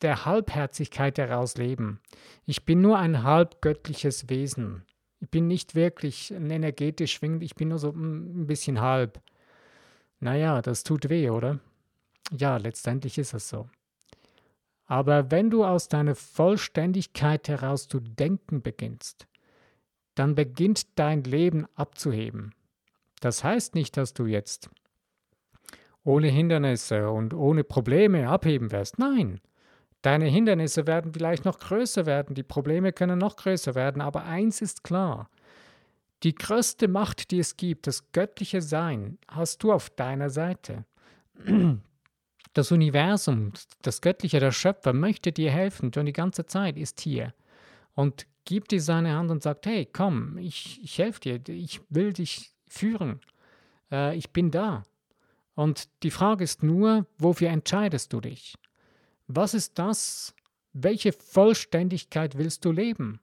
der 0.03 0.25
Halbherzigkeit 0.25 1.17
heraus 1.17 1.57
leben. 1.57 1.99
Ich 2.45 2.63
bin 2.63 2.79
nur 2.79 2.99
ein 2.99 3.23
halbgöttliches 3.23 4.29
Wesen. 4.29 4.83
Ich 5.19 5.31
bin 5.31 5.47
nicht 5.47 5.73
wirklich 5.73 6.31
energetisch 6.31 7.13
schwingend, 7.13 7.41
ich 7.41 7.55
bin 7.55 7.69
nur 7.69 7.79
so 7.79 7.91
mm, 7.91 8.41
ein 8.41 8.45
bisschen 8.45 8.81
halb. 8.81 9.19
Naja, 10.19 10.61
das 10.61 10.83
tut 10.83 11.09
weh, 11.09 11.31
oder? 11.31 11.59
Ja, 12.31 12.57
letztendlich 12.57 13.17
ist 13.17 13.33
es 13.33 13.49
so. 13.49 13.67
Aber 14.87 15.31
wenn 15.31 15.49
du 15.49 15.63
aus 15.63 15.89
deiner 15.89 16.15
Vollständigkeit 16.15 17.47
heraus 17.47 17.87
zu 17.87 17.99
denken 17.99 18.61
beginnst, 18.61 19.27
dann 20.15 20.33
beginnt 20.33 20.97
dein 20.97 21.23
Leben 21.23 21.67
abzuheben. 21.75 22.55
Das 23.19 23.43
heißt 23.43 23.75
nicht, 23.75 23.97
dass 23.97 24.13
du 24.13 24.25
jetzt 24.25 24.69
ohne 26.03 26.29
Hindernisse 26.29 27.09
und 27.09 27.33
ohne 27.33 27.63
Probleme 27.63 28.29
abheben 28.29 28.71
wirst. 28.71 28.97
Nein, 28.97 29.41
Deine 30.01 30.25
Hindernisse 30.25 30.87
werden 30.87 31.11
vielleicht 31.11 31.43
noch 31.43 31.59
größer 31.59 32.05
werden, 32.05 32.35
die 32.35 32.43
Probleme 32.43 32.93
können 32.93 33.19
noch 33.19 33.35
größer 33.35 33.75
werden, 33.75 34.01
aber 34.01 34.23
eins 34.23 34.61
ist 34.61 34.83
klar. 34.83 35.29
Die 36.23 36.33
größte 36.33 36.87
Macht, 36.87 37.31
die 37.31 37.39
es 37.39 37.57
gibt, 37.57 37.87
das 37.87 38.11
göttliche 38.11 38.61
Sein, 38.61 39.17
hast 39.27 39.63
du 39.63 39.73
auf 39.73 39.89
deiner 39.89 40.29
Seite. 40.29 40.85
Das 42.57 42.71
Universum, 42.71 43.51
das 43.83 44.01
Göttliche, 44.01 44.39
der 44.39 44.51
Schöpfer 44.51 44.91
möchte 44.91 45.31
dir 45.31 45.51
helfen, 45.51 45.93
schon 45.93 46.07
die 46.07 46.11
ganze 46.11 46.47
Zeit 46.47 46.75
ist 46.75 46.99
hier 47.01 47.35
und 47.93 48.25
gibt 48.45 48.71
dir 48.71 48.81
seine 48.81 49.13
Hand 49.13 49.29
und 49.29 49.43
sagt, 49.43 49.67
hey, 49.67 49.85
komm, 49.85 50.39
ich, 50.39 50.79
ich 50.83 50.97
helfe 50.97 51.19
dir, 51.19 51.53
ich 51.53 51.81
will 51.89 52.13
dich 52.13 52.51
führen, 52.67 53.19
äh, 53.91 54.17
ich 54.17 54.31
bin 54.31 54.49
da. 54.49 54.81
Und 55.53 55.87
die 56.01 56.09
Frage 56.09 56.43
ist 56.43 56.63
nur, 56.63 57.05
wofür 57.19 57.49
entscheidest 57.49 58.11
du 58.11 58.21
dich? 58.21 58.55
Was 59.27 59.53
ist 59.53 59.77
das? 59.77 60.33
Welche 60.73 61.11
Vollständigkeit 61.11 62.39
willst 62.39 62.65
du 62.65 62.71
leben? 62.71 63.19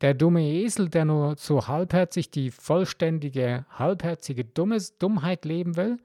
Der 0.00 0.14
dumme 0.14 0.42
Esel, 0.42 0.88
der 0.88 1.04
nur 1.04 1.36
so 1.36 1.68
halbherzig 1.68 2.30
die 2.30 2.50
vollständige, 2.50 3.66
halbherzige 3.68 4.46
Dummes, 4.46 4.96
Dummheit 4.96 5.44
leben 5.44 5.76
will? 5.76 5.98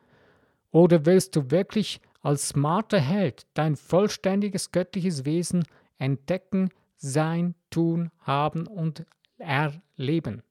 Oder 0.72 1.06
willst 1.06 1.38
du 1.38 1.52
wirklich 1.52 2.02
als 2.26 2.50
smarter 2.50 3.00
Held 3.00 3.46
dein 3.54 3.76
vollständiges 3.76 4.72
göttliches 4.72 5.26
Wesen 5.26 5.64
entdecken, 6.00 6.70
sein, 6.98 7.54
tun, 7.70 8.10
haben 8.20 8.66
und 8.66 9.06
erleben? 9.38 10.42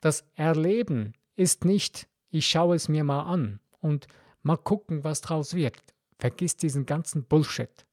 Das 0.00 0.24
Erleben 0.34 1.12
ist 1.36 1.64
nicht, 1.64 2.08
ich 2.30 2.48
schaue 2.48 2.74
es 2.74 2.88
mir 2.88 3.04
mal 3.04 3.22
an 3.22 3.60
und 3.80 4.08
mal 4.42 4.56
gucken, 4.56 5.04
was 5.04 5.20
draus 5.20 5.54
wird. 5.54 5.80
Vergiss 6.18 6.56
diesen 6.56 6.84
ganzen 6.84 7.22
Bullshit. 7.24 7.86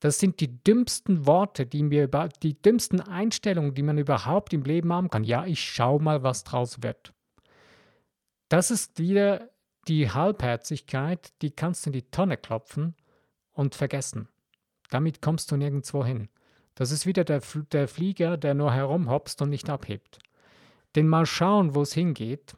Das 0.00 0.18
sind 0.18 0.40
die 0.40 0.64
dümmsten 0.64 1.26
Worte, 1.26 1.64
die 1.64 1.84
mir 1.84 2.04
über, 2.04 2.28
die 2.42 2.60
dümmsten 2.60 3.00
Einstellungen, 3.00 3.74
die 3.74 3.82
man 3.82 3.98
überhaupt 3.98 4.52
im 4.52 4.64
Leben 4.64 4.92
haben 4.92 5.10
kann. 5.10 5.22
Ja, 5.22 5.46
ich 5.46 5.60
schau 5.60 6.00
mal, 6.00 6.24
was 6.24 6.42
draus 6.42 6.82
wird. 6.82 7.12
Das 8.48 8.72
ist 8.72 8.98
wieder 8.98 9.48
die 9.88 10.10
Halbherzigkeit, 10.10 11.32
die 11.42 11.50
kannst 11.50 11.86
du 11.86 11.90
in 11.90 11.94
die 11.94 12.10
Tonne 12.10 12.36
klopfen 12.36 12.94
und 13.52 13.74
vergessen. 13.74 14.28
Damit 14.90 15.22
kommst 15.22 15.50
du 15.50 15.56
nirgendwo 15.56 16.04
hin. 16.04 16.28
Das 16.74 16.90
ist 16.90 17.06
wieder 17.06 17.24
der, 17.24 17.42
der 17.72 17.88
Flieger, 17.88 18.36
der 18.36 18.54
nur 18.54 18.72
herumhopst 18.72 19.40
und 19.42 19.48
nicht 19.48 19.70
abhebt. 19.70 20.18
Denn 20.94 21.08
mal 21.08 21.26
schauen, 21.26 21.74
wo 21.74 21.82
es 21.82 21.92
hingeht, 21.92 22.56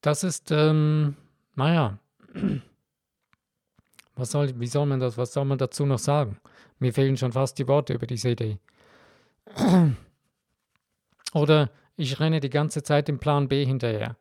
das 0.00 0.24
ist, 0.24 0.50
ähm, 0.50 1.16
naja, 1.54 1.98
was 4.14 4.30
soll, 4.30 4.58
wie 4.58 4.66
soll 4.66 4.86
man 4.86 5.00
das, 5.00 5.16
was 5.16 5.32
soll 5.32 5.44
man 5.44 5.58
dazu 5.58 5.86
noch 5.86 5.98
sagen? 5.98 6.38
Mir 6.78 6.92
fehlen 6.92 7.16
schon 7.16 7.32
fast 7.32 7.58
die 7.58 7.68
Worte 7.68 7.94
über 7.94 8.06
diese 8.06 8.30
Idee. 8.30 8.58
Oder 11.34 11.70
ich 11.96 12.20
renne 12.20 12.40
die 12.40 12.50
ganze 12.50 12.82
Zeit 12.82 13.08
dem 13.08 13.18
Plan 13.18 13.48
B 13.48 13.64
hinterher. 13.64 14.16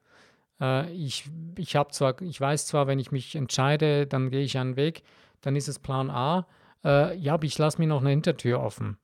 Äh, 0.60 0.92
ich, 0.92 1.30
ich, 1.58 1.78
zwar, 1.92 2.22
ich 2.22 2.40
weiß 2.40 2.68
zwar, 2.68 2.88
wenn 2.88 3.00
ich 3.00 3.12
mich 3.12 3.36
entscheide, 3.36 4.08
dann 4.08 4.30
gehe 4.30 4.44
ich 4.44 4.58
einen 4.58 4.76
Weg, 4.76 5.04
dann 5.42 5.56
ist 5.56 5.68
es 5.68 5.80
Plan 5.80 6.10
A. 6.10 6.48
Äh, 6.84 7.18
ja, 7.18 7.34
aber 7.36 7.46
ich 7.46 7.58
lasse 7.58 7.80
mir 7.80 7.88
noch 7.88 8.02
eine 8.02 8.12
Hintertür 8.12 8.60
offen. 8.60 8.98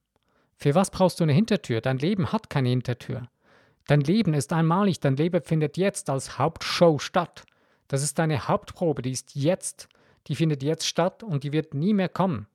Für 0.56 0.76
was 0.76 0.92
brauchst 0.92 1.20
du 1.20 1.24
eine 1.24 1.34
Hintertür? 1.34 1.82
Dein 1.82 1.98
Leben 1.98 2.32
hat 2.32 2.50
keine 2.50 2.70
Hintertür. 2.70 3.28
Dein 3.88 4.02
Leben 4.02 4.34
ist 4.34 4.54
einmalig, 4.54 5.00
dein 5.00 5.18
Leben 5.18 5.42
findet 5.44 5.78
jetzt 5.78 6.10
als 6.10 6.38
Hauptshow 6.38 7.00
statt. 7.00 7.44
Das 7.90 8.02
ist 8.02 8.18
deine 8.18 8.48
Hauptprobe, 8.48 9.02
die 9.02 9.12
ist 9.12 9.36
jetzt 9.36 9.90
die 10.28 10.36
findet 10.36 10.64
jetzt 10.64 10.88
statt 10.88 11.24
und 11.24 11.44
die 11.44 11.52
wird 11.52 11.74
nie 11.74 11.94
mehr 11.94 12.10
kommen. 12.10 12.48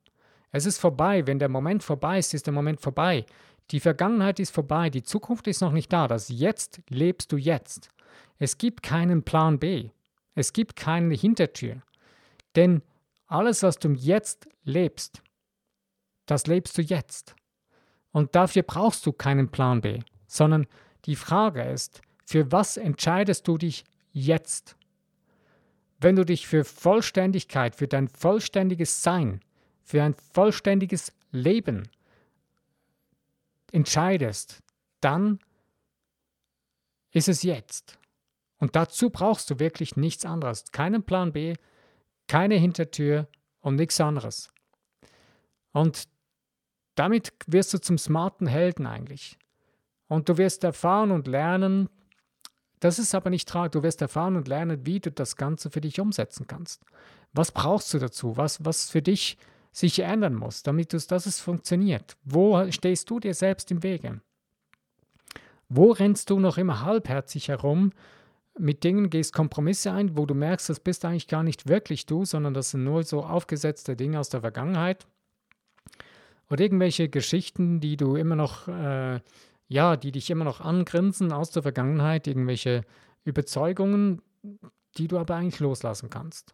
Es 0.51 0.65
ist 0.65 0.79
vorbei. 0.79 1.27
Wenn 1.27 1.39
der 1.39 1.49
Moment 1.49 1.83
vorbei 1.83 2.17
ist, 2.17 2.33
ist 2.33 2.47
der 2.47 2.53
Moment 2.53 2.81
vorbei. 2.81 3.25
Die 3.71 3.79
Vergangenheit 3.79 4.39
ist 4.39 4.53
vorbei, 4.53 4.89
die 4.89 5.03
Zukunft 5.03 5.47
ist 5.47 5.61
noch 5.61 5.71
nicht 5.71 5.93
da. 5.93 6.07
Das 6.07 6.29
Jetzt 6.29 6.81
lebst 6.89 7.31
du 7.31 7.37
jetzt. 7.37 7.89
Es 8.37 8.57
gibt 8.57 8.83
keinen 8.83 9.23
Plan 9.23 9.59
B. 9.59 9.89
Es 10.35 10.53
gibt 10.53 10.75
keine 10.75 11.15
Hintertür. 11.15 11.81
Denn 12.55 12.81
alles, 13.27 13.63
was 13.63 13.77
du 13.77 13.89
jetzt 13.91 14.49
lebst, 14.63 15.21
das 16.25 16.47
lebst 16.47 16.77
du 16.77 16.81
jetzt. 16.81 17.35
Und 18.11 18.35
dafür 18.35 18.63
brauchst 18.63 19.05
du 19.05 19.11
keinen 19.11 19.49
Plan 19.49 19.81
B, 19.81 19.99
sondern 20.27 20.67
die 21.05 21.15
Frage 21.15 21.61
ist, 21.63 22.01
für 22.25 22.51
was 22.51 22.77
entscheidest 22.77 23.47
du 23.47 23.57
dich 23.57 23.83
jetzt? 24.11 24.75
Wenn 25.99 26.15
du 26.15 26.25
dich 26.25 26.47
für 26.47 26.63
Vollständigkeit, 26.63 27.75
für 27.75 27.87
dein 27.87 28.07
vollständiges 28.07 29.03
Sein, 29.03 29.41
für 29.83 30.01
ein 30.01 30.15
vollständiges 30.33 31.13
Leben 31.31 31.89
entscheidest, 33.71 34.63
dann 35.01 35.39
ist 37.11 37.27
es 37.27 37.43
jetzt. 37.43 37.98
Und 38.59 38.75
dazu 38.75 39.09
brauchst 39.09 39.49
du 39.49 39.59
wirklich 39.59 39.95
nichts 39.95 40.25
anderes. 40.25 40.71
Keinen 40.71 41.03
Plan 41.03 41.31
B, 41.31 41.55
keine 42.27 42.55
Hintertür 42.55 43.27
und 43.61 43.75
nichts 43.75 43.99
anderes. 43.99 44.51
Und 45.71 46.07
damit 46.95 47.33
wirst 47.47 47.73
du 47.73 47.79
zum 47.79 47.97
smarten 47.97 48.47
Helden 48.47 48.85
eigentlich. 48.85 49.37
Und 50.07 50.27
du 50.27 50.37
wirst 50.37 50.63
erfahren 50.63 51.11
und 51.11 51.27
lernen, 51.27 51.89
das 52.79 52.99
ist 52.99 53.13
aber 53.13 53.29
nicht 53.29 53.47
tragend. 53.47 53.75
Du 53.75 53.83
wirst 53.83 54.01
erfahren 54.01 54.35
und 54.35 54.47
lernen, 54.47 54.85
wie 54.85 54.99
du 54.99 55.11
das 55.11 55.35
Ganze 55.35 55.69
für 55.69 55.81
dich 55.81 55.99
umsetzen 55.99 56.47
kannst. 56.47 56.83
Was 57.33 57.51
brauchst 57.51 57.93
du 57.93 57.99
dazu? 57.99 58.37
Was, 58.37 58.63
was 58.65 58.89
für 58.89 59.01
dich 59.01 59.37
sich 59.71 59.99
ändern 59.99 60.33
muss, 60.33 60.63
damit 60.63 60.93
es, 60.93 61.07
dass 61.07 61.25
es 61.25 61.39
funktioniert? 61.39 62.17
Wo 62.23 62.69
stehst 62.71 63.09
du 63.09 63.19
dir 63.19 63.33
selbst 63.33 63.69
im 63.71 63.83
Wege? 63.83 64.21
Wo 65.67 65.91
rennst 65.91 66.29
du 66.29 66.39
noch 66.39 66.57
immer 66.57 66.81
halbherzig 66.81 67.49
herum? 67.49 67.91
Mit 68.59 68.83
Dingen 68.83 69.09
gehst 69.09 69.31
Kompromisse 69.31 69.93
ein, 69.93 70.17
wo 70.17 70.25
du 70.25 70.33
merkst, 70.33 70.69
das 70.69 70.81
bist 70.81 71.05
eigentlich 71.05 71.27
gar 71.27 71.43
nicht 71.43 71.69
wirklich 71.69 72.05
du, 72.05 72.25
sondern 72.25 72.53
das 72.53 72.71
sind 72.71 72.83
nur 72.83 73.03
so 73.03 73.23
aufgesetzte 73.23 73.95
Dinge 73.95 74.19
aus 74.19 74.27
der 74.27 74.41
Vergangenheit. 74.41 75.07
oder 76.49 76.61
irgendwelche 76.61 77.07
Geschichten, 77.09 77.79
die 77.79 77.95
du 77.95 78.15
immer 78.15 78.35
noch, 78.35 78.67
äh, 78.67 79.21
ja, 79.67 79.95
die 79.95 80.11
dich 80.11 80.29
immer 80.29 80.43
noch 80.43 80.59
angrinsen 80.59 81.31
aus 81.31 81.51
der 81.51 81.61
Vergangenheit, 81.63 82.27
irgendwelche 82.27 82.83
Überzeugungen, 83.23 84.21
die 84.97 85.07
du 85.07 85.19
aber 85.19 85.35
eigentlich 85.35 85.59
loslassen 85.59 86.09
kannst, 86.09 86.53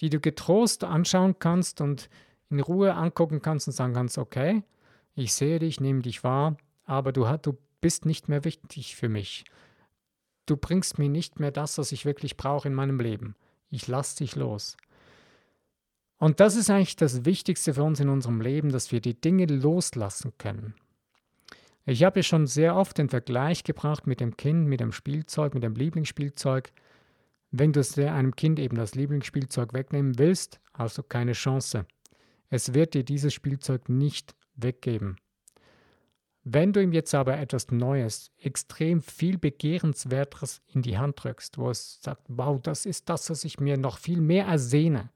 die 0.00 0.10
du 0.10 0.20
getrost 0.20 0.84
anschauen 0.84 1.38
kannst 1.38 1.80
und 1.80 2.08
in 2.50 2.60
Ruhe 2.60 2.94
angucken 2.94 3.42
kannst 3.42 3.66
und 3.66 3.72
sagen 3.72 3.94
kannst, 3.94 4.18
okay, 4.18 4.62
ich 5.14 5.32
sehe 5.32 5.58
dich, 5.58 5.80
nehme 5.80 6.02
dich 6.02 6.22
wahr, 6.22 6.56
aber 6.84 7.12
du, 7.12 7.24
du 7.42 7.58
bist 7.80 8.06
nicht 8.06 8.28
mehr 8.28 8.44
wichtig 8.44 8.94
für 8.94 9.08
mich. 9.08 9.44
Du 10.46 10.56
bringst 10.56 10.98
mir 10.98 11.08
nicht 11.08 11.40
mehr 11.40 11.50
das, 11.50 11.78
was 11.78 11.92
ich 11.92 12.04
wirklich 12.04 12.36
brauche 12.36 12.68
in 12.68 12.74
meinem 12.74 12.98
Leben. 12.98 13.36
Ich 13.70 13.86
lasse 13.88 14.18
dich 14.18 14.36
los. 14.36 14.76
Und 16.18 16.40
das 16.40 16.56
ist 16.56 16.70
eigentlich 16.70 16.96
das 16.96 17.24
Wichtigste 17.24 17.74
für 17.74 17.82
uns 17.82 17.98
in 17.98 18.08
unserem 18.08 18.40
Leben, 18.40 18.70
dass 18.70 18.92
wir 18.92 19.00
die 19.00 19.20
Dinge 19.20 19.46
loslassen 19.46 20.32
können. 20.38 20.74
Ich 21.84 22.04
habe 22.04 22.22
schon 22.22 22.46
sehr 22.46 22.76
oft 22.76 22.96
den 22.98 23.08
Vergleich 23.08 23.64
gebracht 23.64 24.06
mit 24.06 24.20
dem 24.20 24.36
Kind, 24.36 24.68
mit 24.68 24.78
dem 24.78 24.92
Spielzeug, 24.92 25.54
mit 25.54 25.64
dem 25.64 25.74
Lieblingsspielzeug. 25.74 26.70
Wenn 27.50 27.72
du 27.72 27.82
einem 28.12 28.36
Kind 28.36 28.60
eben 28.60 28.76
das 28.76 28.94
Lieblingsspielzeug 28.94 29.72
wegnehmen 29.72 30.16
willst, 30.18 30.60
hast 30.74 30.98
du 30.98 31.02
keine 31.02 31.32
Chance. 31.32 31.86
Es 32.50 32.72
wird 32.72 32.94
dir 32.94 33.04
dieses 33.04 33.34
Spielzeug 33.34 33.88
nicht 33.88 34.36
weggeben. 34.54 35.16
Wenn 36.44 36.72
du 36.72 36.82
ihm 36.82 36.92
jetzt 36.92 37.14
aber 37.14 37.38
etwas 37.38 37.70
Neues, 37.70 38.32
extrem 38.38 39.00
viel 39.00 39.38
Begehrenswerteres 39.38 40.60
in 40.66 40.82
die 40.82 40.98
Hand 40.98 41.22
drückst, 41.22 41.56
wo 41.56 41.70
es 41.70 42.00
sagt, 42.02 42.24
wow, 42.28 42.60
das 42.60 42.84
ist 42.84 43.08
das, 43.08 43.30
was 43.30 43.44
ich 43.44 43.60
mir 43.60 43.76
noch 43.76 43.98
viel 43.98 44.20
mehr 44.20 44.46
ersehne, 44.46 45.10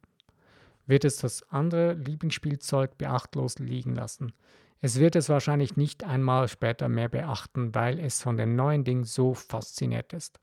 wird 0.86 1.04
es 1.04 1.16
das 1.16 1.42
andere 1.50 1.94
Lieblingsspielzeug 1.94 2.96
beachtlos 2.96 3.58
liegen 3.58 3.96
lassen. 3.96 4.32
Es 4.80 5.00
wird 5.00 5.16
es 5.16 5.28
wahrscheinlich 5.28 5.76
nicht 5.76 6.04
einmal 6.04 6.46
später 6.46 6.88
mehr 6.88 7.08
beachten, 7.08 7.74
weil 7.74 7.98
es 7.98 8.22
von 8.22 8.36
dem 8.36 8.54
neuen 8.54 8.84
Ding 8.84 9.04
so 9.04 9.34
fasziniert 9.34 10.12
ist. 10.12 10.38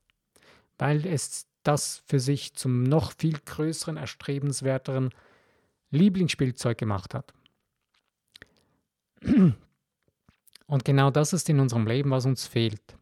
Weil 0.78 1.06
es 1.06 1.48
das 1.64 2.04
für 2.08 2.20
sich 2.20 2.56
zum 2.56 2.84
noch 2.84 3.14
viel 3.14 3.40
größeren, 3.46 3.96
erstrebenswerteren 3.96 5.12
Lieblingsspielzeug 5.92 6.78
gemacht 6.78 7.14
hat. 7.14 7.34
Und 10.74 10.86
genau 10.86 11.12
das 11.12 11.34
ist 11.34 11.50
in 11.50 11.60
unserem 11.60 11.86
Leben, 11.86 12.10
was 12.10 12.26
uns 12.26 12.48
fehlt. 12.48 12.98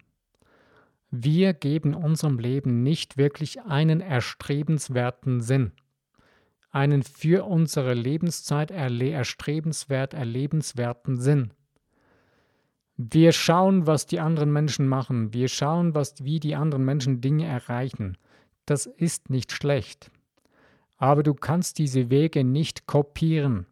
Wir 1.09 1.53
geben 1.53 1.93
unserem 1.93 2.37
Leben 2.37 2.83
nicht 2.83 3.15
wirklich 3.15 3.61
einen 3.61 4.01
erstrebenswerten 4.01 5.39
Sinn, 5.39 5.71
einen 6.71 7.01
für 7.01 7.45
unsere 7.45 7.93
Lebenszeit 7.93 8.71
erle 8.71 9.11
erstrebenswert 9.11 10.13
erlebenswerten 10.13 11.15
Sinn. 11.15 11.53
Wir 12.97 13.31
schauen, 13.31 13.87
was 13.87 14.05
die 14.05 14.19
anderen 14.19 14.51
Menschen 14.51 14.85
machen, 14.85 15.33
wir 15.33 15.47
schauen, 15.47 15.95
was, 15.95 16.25
wie 16.25 16.41
die 16.41 16.55
anderen 16.55 16.83
Menschen 16.83 17.21
Dinge 17.21 17.45
erreichen. 17.45 18.17
Das 18.65 18.85
ist 18.85 19.29
nicht 19.29 19.53
schlecht. 19.53 20.11
Aber 20.97 21.23
du 21.23 21.33
kannst 21.33 21.77
diese 21.77 22.09
Wege 22.09 22.43
nicht 22.43 22.85
kopieren. 22.85 23.65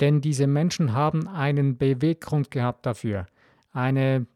Denn 0.00 0.20
diese 0.20 0.46
Menschen 0.46 0.92
haben 0.92 1.26
einen 1.26 1.76
Beweggrund 1.76 2.50
gehabt 2.50 2.86
dafür, 2.86 3.26
eine, 3.72 4.26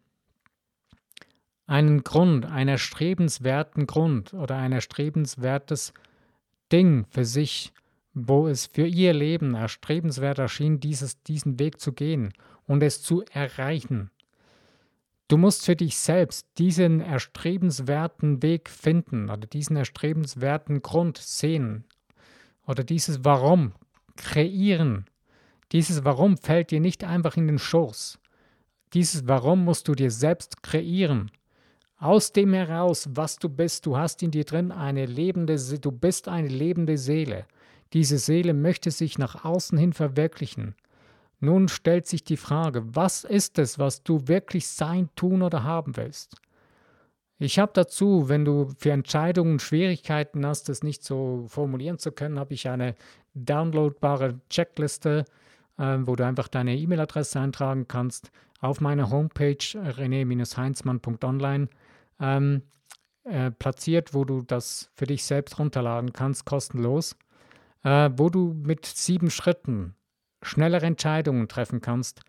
einen 1.67 2.03
Grund, 2.03 2.47
einen 2.47 2.71
erstrebenswerten 2.71 3.87
Grund 3.87 4.35
oder 4.35 4.57
ein 4.57 4.73
erstrebenswertes 4.73 5.93
Ding 6.73 7.07
für 7.11 7.25
sich, 7.25 7.73
wo 8.15 8.49
es 8.49 8.67
für 8.67 8.87
ihr 8.87 9.13
Leben 9.13 9.55
erstrebenswert 9.55 10.39
erschien, 10.39 10.81
dieses, 10.81 11.23
diesen 11.23 11.59
Weg 11.59 11.81
zu 11.81 11.93
gehen 11.93 12.33
und 12.67 12.83
es 12.83 13.03
zu 13.03 13.25
erreichen. 13.33 14.11
Du 15.29 15.39
musst 15.39 15.65
für 15.65 15.77
dich 15.77 15.97
selbst 15.97 16.47
diesen 16.59 17.01
erstrebenswerten 17.01 18.43
Weg 18.43 18.69
finden 18.69 19.31
oder 19.31 19.47
diesen 19.47 19.77
erstrebenswerten 19.77 20.83
Grund 20.83 21.17
sehen 21.17 21.85
oder 22.67 22.85
dieses 22.85 23.25
Warum 23.25 23.73
kreieren 24.17 25.07
dieses 25.73 26.05
Warum 26.05 26.37
fällt 26.37 26.71
dir 26.71 26.81
nicht 26.81 27.03
einfach 27.03 27.37
in 27.37 27.47
den 27.47 27.59
Schoß. 27.59 28.19
Dieses 28.93 29.27
Warum 29.27 29.65
musst 29.65 29.89
du 29.89 29.95
dir 29.95 30.11
selbst 30.11 30.63
kreieren. 30.63 31.31
Aus 31.97 32.33
dem 32.33 32.53
heraus, 32.53 33.09
was 33.13 33.37
du 33.37 33.49
bist, 33.49 33.87
du 33.87 33.97
hast 33.97 34.23
in 34.23 34.31
dir 34.31 34.45
drin 34.45 34.71
eine 34.71 35.07
lebende, 35.07 35.57
du 35.57 35.93
bist 35.93 36.29
eine 36.29 36.49
lebende 36.49 36.99
Seele. 36.99 37.47
Diese 37.93 38.19
Seele 38.19 38.55
möchte 38.55 38.91
sich 38.91 39.19
nach 39.19 39.45
außen 39.45 39.79
hin 39.79 39.93
verwirklichen. 39.93 40.75
Nun 41.41 41.69
stellt 41.69 42.07
sich 42.07 42.23
die 42.23 42.37
Frage, 42.37 42.83
was 42.95 43.25
ist 43.25 43.59
es, 43.59 43.79
was 43.79 44.03
du 44.03 44.29
wirklich 44.29 44.69
sein, 44.69 45.09
tun 45.17 45.43
oder 45.43 45.65
haben 45.65 45.97
willst? 45.97 46.37
Ich 47.39 47.59
habe 47.59 47.73
dazu, 47.75 48.29
wenn 48.29 48.45
du 48.45 48.69
für 48.79 48.93
Entscheidungen 48.93 49.59
Schwierigkeiten 49.59 50.47
hast, 50.47 50.69
das 50.69 50.85
nicht 50.85 51.03
so 51.03 51.45
formulieren 51.49 51.99
zu 51.99 52.13
können, 52.13 52.39
habe 52.39 52.55
ich 52.55 52.69
eine 52.69 52.95
downloadbare 53.35 54.41
Checkliste 54.49 55.25
wo 55.77 56.17
du 56.17 56.25
einfach 56.25 56.49
deine 56.49 56.77
E-Mail-Adresse 56.77 57.41
eintragen 57.41 57.89
kannst 57.89 58.31
auf 58.61 58.81
meiner 58.81 59.11
Homepage 59.11 59.59
rené-heinzmann.online 59.59 61.69
ähm, 62.21 62.63
äh, 63.25 63.51
platziert, 63.51 64.15
wo 64.15 64.25
du 64.25 64.43
das 64.43 64.91
für 64.95 65.07
dich 65.07 65.25
selbst 65.25 65.59
runterladen 65.59 66.13
kannst, 66.13 66.45
kostenlos, 66.45 67.17
äh, 67.83 68.11
wo 68.17 68.31
du 68.31 68.55
mit 68.55 68.87
sieben 68.87 69.31
Schritten 69.31 69.95
schnellere 70.43 70.87
Entscheidungen 70.87 71.49
treffen 71.49 71.81
kannst, 71.81 72.23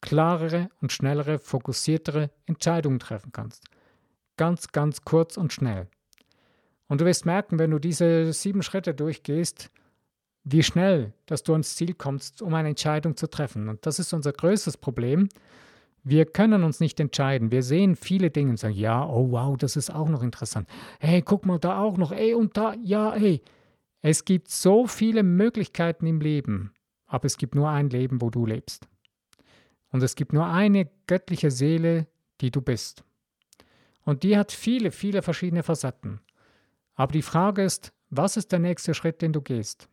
klarere 0.00 0.70
und 0.80 0.92
schnellere, 0.92 1.38
fokussiertere 1.38 2.30
Entscheidungen 2.46 2.98
treffen 2.98 3.32
kannst. 3.32 3.64
Ganz, 4.36 4.72
ganz 4.72 5.04
kurz 5.04 5.36
und 5.36 5.52
schnell. 5.52 5.88
Und 6.88 7.00
du 7.00 7.04
wirst 7.04 7.26
merken, 7.26 7.58
wenn 7.58 7.70
du 7.70 7.78
diese 7.78 8.32
sieben 8.32 8.62
Schritte 8.62 8.94
durchgehst, 8.94 9.70
wie 10.44 10.62
schnell, 10.62 11.12
dass 11.26 11.42
du 11.42 11.52
ans 11.52 11.76
Ziel 11.76 11.94
kommst, 11.94 12.42
um 12.42 12.54
eine 12.54 12.70
Entscheidung 12.70 13.16
zu 13.16 13.28
treffen. 13.28 13.68
Und 13.68 13.84
das 13.86 13.98
ist 13.98 14.12
unser 14.12 14.32
größtes 14.32 14.76
Problem. 14.76 15.28
Wir 16.02 16.24
können 16.24 16.64
uns 16.64 16.80
nicht 16.80 16.98
entscheiden. 16.98 17.50
Wir 17.50 17.62
sehen 17.62 17.94
viele 17.94 18.30
Dinge 18.30 18.50
und 18.50 18.56
sagen, 18.56 18.74
ja, 18.74 19.06
oh 19.06 19.32
wow, 19.32 19.56
das 19.56 19.76
ist 19.76 19.94
auch 19.94 20.08
noch 20.08 20.22
interessant. 20.22 20.68
Hey, 20.98 21.20
guck 21.20 21.44
mal, 21.44 21.58
da 21.58 21.78
auch 21.78 21.98
noch. 21.98 22.12
Ey, 22.12 22.34
und 22.34 22.56
da, 22.56 22.74
ja, 22.82 23.12
hey. 23.12 23.42
Es 24.02 24.24
gibt 24.24 24.48
so 24.48 24.86
viele 24.86 25.22
Möglichkeiten 25.22 26.06
im 26.06 26.20
Leben, 26.20 26.72
aber 27.06 27.26
es 27.26 27.36
gibt 27.36 27.54
nur 27.54 27.68
ein 27.68 27.90
Leben, 27.90 28.22
wo 28.22 28.30
du 28.30 28.46
lebst. 28.46 28.88
Und 29.92 30.02
es 30.02 30.14
gibt 30.14 30.32
nur 30.32 30.46
eine 30.46 30.88
göttliche 31.06 31.50
Seele, 31.50 32.06
die 32.40 32.50
du 32.50 32.62
bist. 32.62 33.04
Und 34.02 34.22
die 34.22 34.38
hat 34.38 34.52
viele, 34.52 34.90
viele 34.90 35.20
verschiedene 35.20 35.62
Facetten. 35.62 36.20
Aber 36.94 37.12
die 37.12 37.20
Frage 37.20 37.62
ist, 37.62 37.92
was 38.08 38.38
ist 38.38 38.52
der 38.52 38.58
nächste 38.58 38.94
Schritt, 38.94 39.20
den 39.20 39.34
du 39.34 39.42
gehst? 39.42 39.88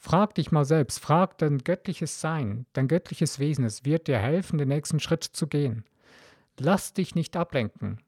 Frag 0.00 0.36
dich 0.36 0.52
mal 0.52 0.64
selbst, 0.64 1.00
frag 1.00 1.38
dein 1.38 1.58
göttliches 1.58 2.20
Sein, 2.20 2.66
dein 2.72 2.86
göttliches 2.86 3.40
Wesen, 3.40 3.64
es 3.64 3.84
wird 3.84 4.06
dir 4.06 4.18
helfen, 4.18 4.58
den 4.58 4.68
nächsten 4.68 5.00
Schritt 5.00 5.24
zu 5.24 5.48
gehen. 5.48 5.84
Lass 6.56 6.92
dich 6.92 7.16
nicht 7.16 7.36
ablenken. 7.36 7.98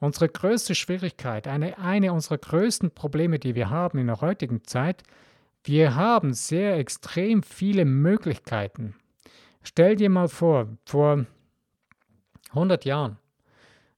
Unsere 0.00 0.28
größte 0.28 0.74
Schwierigkeit, 0.74 1.46
eine, 1.46 1.78
eine 1.78 2.12
unserer 2.12 2.38
größten 2.38 2.90
Probleme, 2.90 3.38
die 3.38 3.54
wir 3.54 3.70
haben 3.70 3.98
in 3.98 4.08
der 4.08 4.20
heutigen 4.20 4.64
Zeit, 4.64 5.04
wir 5.62 5.94
haben 5.94 6.34
sehr 6.34 6.76
extrem 6.78 7.44
viele 7.44 7.84
Möglichkeiten. 7.84 8.96
Stell 9.62 9.94
dir 9.94 10.10
mal 10.10 10.26
vor, 10.26 10.66
vor 10.84 11.24
100 12.48 12.84
Jahren, 12.84 13.18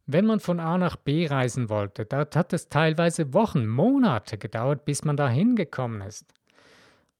wenn 0.06 0.26
man 0.26 0.40
von 0.40 0.60
A 0.60 0.76
nach 0.76 0.96
B 0.96 1.26
reisen 1.26 1.70
wollte, 1.70 2.04
da 2.04 2.26
hat 2.34 2.52
es 2.52 2.68
teilweise 2.68 3.32
Wochen, 3.32 3.66
Monate 3.66 4.36
gedauert, 4.36 4.84
bis 4.84 5.04
man 5.04 5.16
da 5.16 5.30
hingekommen 5.30 6.02
ist. 6.02 6.26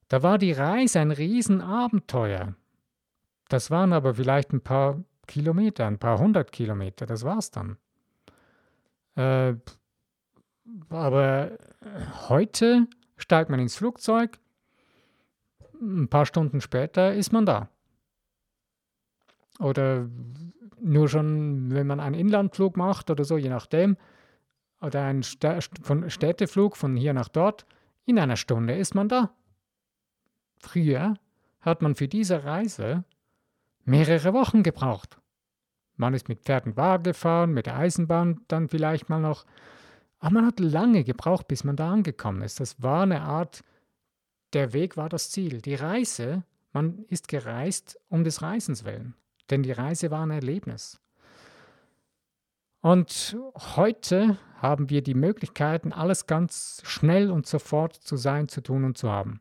Da 0.08 0.22
war 0.22 0.38
die 0.38 0.52
Reise 0.52 1.00
ein 1.00 1.10
Riesenabenteuer. 1.10 2.54
Das 3.48 3.70
waren 3.70 3.92
aber 3.92 4.14
vielleicht 4.14 4.52
ein 4.52 4.60
paar 4.60 5.02
Kilometer, 5.26 5.86
ein 5.86 5.98
paar 5.98 6.18
hundert 6.18 6.52
Kilometer, 6.52 7.06
das 7.06 7.24
war's 7.24 7.50
dann. 7.50 7.78
Äh, 9.16 9.54
aber 10.88 11.58
heute 12.28 12.86
steigt 13.16 13.50
man 13.50 13.60
ins 13.60 13.76
Flugzeug, 13.76 14.38
ein 15.80 16.08
paar 16.08 16.26
Stunden 16.26 16.60
später 16.60 17.14
ist 17.14 17.32
man 17.32 17.46
da. 17.46 17.68
Oder 19.58 20.08
nur 20.80 21.08
schon, 21.08 21.72
wenn 21.72 21.86
man 21.86 22.00
einen 22.00 22.14
Inlandflug 22.14 22.76
macht 22.76 23.10
oder 23.10 23.24
so, 23.24 23.36
je 23.36 23.48
nachdem, 23.48 23.96
oder 24.80 25.02
einen 25.02 25.22
Städteflug 25.22 26.76
von 26.76 26.96
hier 26.96 27.14
nach 27.14 27.28
dort, 27.28 27.64
in 28.04 28.18
einer 28.18 28.36
Stunde 28.36 28.74
ist 28.74 28.94
man 28.94 29.08
da. 29.08 29.30
Früher 30.64 31.14
hat 31.61 31.83
man 31.83 31.94
für 31.94 32.09
diese 32.09 32.44
Reise 32.44 33.05
mehrere 33.85 34.33
Wochen 34.33 34.62
gebraucht. 34.62 35.18
Man 35.96 36.14
ist 36.14 36.29
mit 36.29 36.42
Pferden 36.42 36.77
Wagen 36.77 37.05
gefahren, 37.05 37.53
mit 37.53 37.66
der 37.66 37.77
Eisenbahn 37.77 38.40
dann 38.48 38.68
vielleicht 38.68 39.09
mal 39.09 39.20
noch. 39.20 39.44
Aber 40.18 40.35
man 40.35 40.46
hat 40.46 40.59
lange 40.59 41.05
gebraucht, 41.05 41.48
bis 41.48 41.64
man 41.64 41.77
da 41.77 41.92
angekommen 41.92 42.42
ist. 42.42 42.61
Das 42.61 42.83
war 42.83 43.03
eine 43.03 43.22
Art, 43.22 43.62
der 44.53 44.72
Weg 44.72 44.96
war 44.96 45.09
das 45.09 45.31
Ziel. 45.31 45.61
Die 45.61 45.74
Reise 45.74 46.44
man 46.74 47.05
ist 47.09 47.29
gereist 47.29 48.00
um 48.09 48.24
des 48.24 48.42
Reisens 48.42 48.85
willen, 48.85 49.14
denn 49.48 49.62
die 49.62 49.70
Reise 49.70 50.11
war 50.11 50.27
ein 50.27 50.33
Erlebnis. 50.33 51.00
Und 52.81 53.37
heute 53.77 54.38
haben 54.57 54.90
wir 54.90 55.00
die 55.00 55.14
Möglichkeiten, 55.14 55.92
alles 55.92 56.27
ganz 56.27 56.83
schnell 56.85 57.31
und 57.31 57.46
sofort 57.46 57.94
zu 57.94 58.16
sein, 58.16 58.48
zu 58.48 58.61
tun 58.61 58.85
und 58.85 58.98
zu 58.98 59.09
haben. 59.09 59.40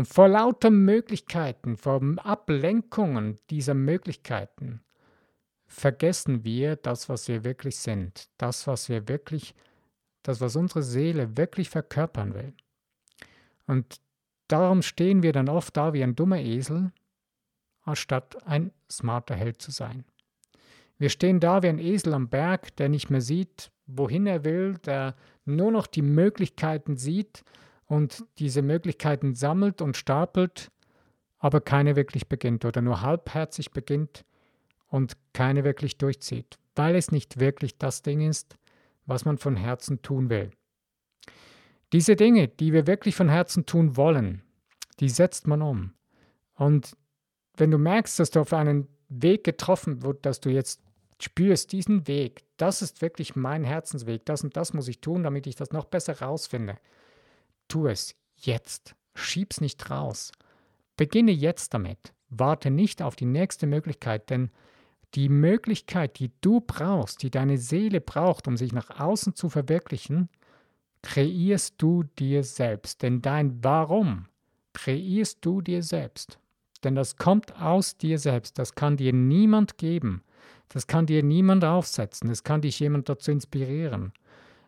Und 0.00 0.06
vor 0.06 0.28
lauter 0.28 0.70
Möglichkeiten, 0.70 1.76
vor 1.76 2.00
Ablenkungen 2.24 3.38
dieser 3.50 3.74
Möglichkeiten, 3.74 4.80
vergessen 5.66 6.42
wir 6.42 6.76
das, 6.76 7.10
was 7.10 7.28
wir 7.28 7.44
wirklich 7.44 7.76
sind, 7.76 8.30
das, 8.38 8.66
was 8.66 8.88
wir 8.88 9.08
wirklich, 9.08 9.54
das, 10.22 10.40
was 10.40 10.56
unsere 10.56 10.82
Seele 10.82 11.36
wirklich 11.36 11.68
verkörpern 11.68 12.32
will. 12.32 12.54
Und 13.66 14.00
darum 14.48 14.80
stehen 14.80 15.22
wir 15.22 15.34
dann 15.34 15.50
oft 15.50 15.76
da 15.76 15.92
wie 15.92 16.02
ein 16.02 16.16
dummer 16.16 16.40
Esel, 16.40 16.92
anstatt 17.82 18.42
ein 18.46 18.72
smarter 18.90 19.34
Held 19.34 19.60
zu 19.60 19.70
sein. 19.70 20.06
Wir 20.96 21.10
stehen 21.10 21.40
da 21.40 21.62
wie 21.62 21.68
ein 21.68 21.78
Esel 21.78 22.14
am 22.14 22.30
Berg, 22.30 22.74
der 22.76 22.88
nicht 22.88 23.10
mehr 23.10 23.20
sieht, 23.20 23.70
wohin 23.84 24.26
er 24.26 24.44
will, 24.44 24.78
der 24.78 25.14
nur 25.44 25.70
noch 25.70 25.86
die 25.86 26.00
Möglichkeiten 26.00 26.96
sieht 26.96 27.44
und 27.90 28.24
diese 28.38 28.62
Möglichkeiten 28.62 29.34
sammelt 29.34 29.82
und 29.82 29.96
stapelt, 29.96 30.70
aber 31.40 31.60
keine 31.60 31.96
wirklich 31.96 32.28
beginnt 32.28 32.64
oder 32.64 32.82
nur 32.82 33.02
halbherzig 33.02 33.72
beginnt 33.72 34.24
und 34.86 35.16
keine 35.32 35.64
wirklich 35.64 35.98
durchzieht, 35.98 36.60
weil 36.76 36.94
es 36.94 37.10
nicht 37.10 37.40
wirklich 37.40 37.78
das 37.78 38.02
Ding 38.02 38.20
ist, 38.20 38.56
was 39.06 39.24
man 39.24 39.38
von 39.38 39.56
Herzen 39.56 40.02
tun 40.02 40.30
will. 40.30 40.52
Diese 41.92 42.14
Dinge, 42.14 42.46
die 42.46 42.72
wir 42.72 42.86
wirklich 42.86 43.16
von 43.16 43.28
Herzen 43.28 43.66
tun 43.66 43.96
wollen, 43.96 44.44
die 45.00 45.08
setzt 45.08 45.48
man 45.48 45.60
um. 45.60 45.92
Und 46.54 46.96
wenn 47.56 47.72
du 47.72 47.78
merkst, 47.78 48.20
dass 48.20 48.30
du 48.30 48.38
auf 48.38 48.52
einen 48.52 48.86
Weg 49.08 49.42
getroffen 49.42 50.02
wird, 50.02 50.24
dass 50.24 50.38
du 50.38 50.48
jetzt 50.48 50.80
spürst, 51.20 51.72
diesen 51.72 52.06
Weg, 52.06 52.44
das 52.56 52.82
ist 52.82 53.02
wirklich 53.02 53.34
mein 53.34 53.64
Herzensweg, 53.64 54.24
das 54.26 54.44
und 54.44 54.56
das 54.56 54.74
muss 54.74 54.86
ich 54.86 55.00
tun, 55.00 55.24
damit 55.24 55.48
ich 55.48 55.56
das 55.56 55.72
noch 55.72 55.86
besser 55.86 56.20
rausfinde. 56.20 56.76
Tu 57.70 57.86
es 57.86 58.16
jetzt. 58.36 58.96
Schieb's 59.14 59.60
nicht 59.60 59.90
raus. 59.90 60.32
Beginne 60.96 61.30
jetzt 61.30 61.72
damit. 61.72 62.12
Warte 62.28 62.70
nicht 62.70 63.00
auf 63.00 63.14
die 63.14 63.26
nächste 63.26 63.66
Möglichkeit, 63.66 64.28
denn 64.28 64.50
die 65.14 65.28
Möglichkeit, 65.28 66.18
die 66.18 66.32
du 66.40 66.60
brauchst, 66.60 67.22
die 67.22 67.30
deine 67.30 67.58
Seele 67.58 68.00
braucht, 68.00 68.48
um 68.48 68.56
sich 68.56 68.72
nach 68.72 69.00
außen 69.00 69.34
zu 69.34 69.48
verwirklichen, 69.48 70.28
kreierst 71.02 71.76
du 71.78 72.02
dir 72.18 72.42
selbst. 72.42 73.02
Denn 73.02 73.22
dein 73.22 73.62
Warum 73.62 74.26
kreierst 74.72 75.38
du 75.44 75.60
dir 75.60 75.82
selbst. 75.82 76.38
Denn 76.82 76.96
das 76.96 77.16
kommt 77.16 77.60
aus 77.60 77.96
dir 77.96 78.18
selbst. 78.18 78.58
Das 78.58 78.74
kann 78.74 78.96
dir 78.96 79.12
niemand 79.12 79.78
geben. 79.78 80.22
Das 80.68 80.86
kann 80.86 81.06
dir 81.06 81.22
niemand 81.22 81.64
aufsetzen. 81.64 82.30
Es 82.30 82.42
kann 82.42 82.62
dich 82.62 82.80
jemand 82.80 83.08
dazu 83.08 83.30
inspirieren. 83.30 84.12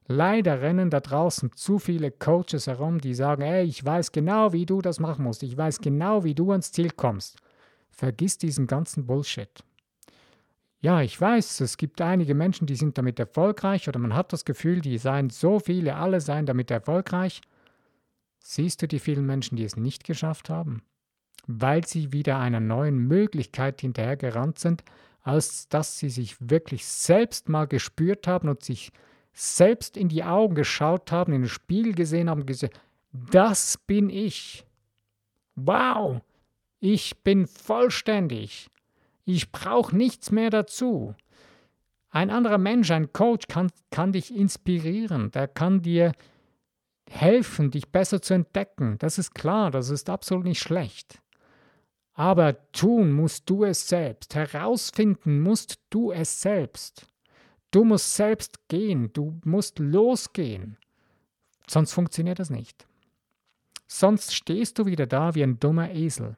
Leider 0.06 0.60
rennen 0.60 0.90
da 0.90 1.00
draußen 1.00 1.52
zu 1.54 1.78
viele 1.78 2.10
Coaches 2.10 2.66
herum, 2.66 3.00
die 3.00 3.14
sagen, 3.14 3.42
ey, 3.42 3.64
ich 3.64 3.84
weiß 3.84 4.12
genau, 4.12 4.52
wie 4.52 4.66
du 4.66 4.80
das 4.80 4.98
machen 4.98 5.24
musst. 5.24 5.42
Ich 5.42 5.56
weiß 5.56 5.80
genau, 5.80 6.24
wie 6.24 6.34
du 6.34 6.50
ans 6.50 6.72
Ziel 6.72 6.90
kommst. 6.90 7.38
Vergiss 7.90 8.38
diesen 8.38 8.66
ganzen 8.66 9.06
Bullshit. 9.06 9.62
Ja, 10.80 11.00
ich 11.00 11.18
weiß, 11.18 11.60
es 11.60 11.76
gibt 11.76 12.00
einige 12.00 12.34
Menschen, 12.34 12.66
die 12.66 12.74
sind 12.74 12.98
damit 12.98 13.20
erfolgreich 13.20 13.88
oder 13.88 14.00
man 14.00 14.14
hat 14.14 14.32
das 14.32 14.44
Gefühl, 14.44 14.80
die 14.80 14.98
seien 14.98 15.30
so 15.30 15.60
viele, 15.60 15.94
alle 15.94 16.20
seien 16.20 16.44
damit 16.44 16.72
erfolgreich. 16.72 17.40
Siehst 18.40 18.82
du 18.82 18.88
die 18.88 18.98
vielen 18.98 19.24
Menschen, 19.24 19.56
die 19.56 19.62
es 19.62 19.76
nicht 19.76 20.02
geschafft 20.02 20.50
haben? 20.50 20.82
Weil 21.46 21.86
sie 21.86 22.12
wieder 22.12 22.40
einer 22.40 22.58
neuen 22.58 22.98
Möglichkeit 22.98 23.80
hinterhergerannt 23.80 24.58
sind, 24.58 24.82
als 25.22 25.68
dass 25.68 26.00
sie 26.00 26.10
sich 26.10 26.36
wirklich 26.40 26.84
selbst 26.84 27.48
mal 27.48 27.66
gespürt 27.68 28.26
haben 28.26 28.48
und 28.48 28.64
sich 28.64 28.90
selbst 29.32 29.96
in 29.96 30.08
die 30.08 30.24
Augen 30.24 30.54
geschaut 30.54 31.10
haben, 31.10 31.32
in 31.32 31.42
den 31.42 31.48
Spiegel 31.48 31.94
gesehen 31.94 32.28
haben 32.28 32.46
gesagt, 32.46 32.80
das 33.12 33.78
bin 33.78 34.10
ich. 34.10 34.64
Wow, 35.54 36.20
ich 36.80 37.22
bin 37.22 37.46
vollständig. 37.46 38.68
Ich 39.24 39.52
brauche 39.52 39.96
nichts 39.96 40.30
mehr 40.30 40.50
dazu. 40.50 41.14
Ein 42.10 42.30
anderer 42.30 42.58
Mensch, 42.58 42.90
ein 42.90 43.12
Coach 43.12 43.46
kann, 43.48 43.70
kann 43.90 44.12
dich 44.12 44.34
inspirieren, 44.34 45.30
der 45.30 45.48
kann 45.48 45.80
dir 45.80 46.12
helfen, 47.08 47.70
dich 47.70 47.90
besser 47.90 48.20
zu 48.20 48.34
entdecken. 48.34 48.96
Das 48.98 49.18
ist 49.18 49.34
klar, 49.34 49.70
das 49.70 49.90
ist 49.90 50.10
absolut 50.10 50.44
nicht 50.44 50.60
schlecht. 50.60 51.22
Aber 52.14 52.70
tun 52.72 53.12
musst 53.12 53.48
du 53.48 53.64
es 53.64 53.88
selbst, 53.88 54.34
herausfinden 54.34 55.40
musst 55.40 55.80
du 55.88 56.12
es 56.12 56.40
selbst. 56.40 57.06
Du 57.72 57.84
musst 57.84 58.14
selbst 58.14 58.68
gehen, 58.68 59.12
du 59.14 59.40
musst 59.44 59.78
losgehen. 59.78 60.76
Sonst 61.66 61.92
funktioniert 61.94 62.38
das 62.38 62.50
nicht. 62.50 62.86
Sonst 63.86 64.34
stehst 64.34 64.78
du 64.78 64.86
wieder 64.86 65.06
da 65.06 65.34
wie 65.34 65.42
ein 65.42 65.58
dummer 65.58 65.90
Esel. 65.90 66.36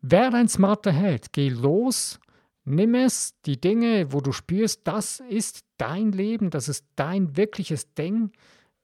Werde 0.00 0.36
ein 0.36 0.48
smarter 0.48 0.92
Held. 0.92 1.32
Geh 1.32 1.48
los, 1.48 2.20
nimm 2.64 2.94
es, 2.94 3.34
die 3.46 3.60
Dinge, 3.60 4.12
wo 4.12 4.20
du 4.20 4.30
spürst, 4.30 4.86
das 4.86 5.20
ist 5.28 5.64
dein 5.76 6.12
Leben, 6.12 6.50
das 6.50 6.68
ist 6.68 6.86
dein 6.94 7.36
wirkliches 7.36 7.92
Ding. 7.94 8.30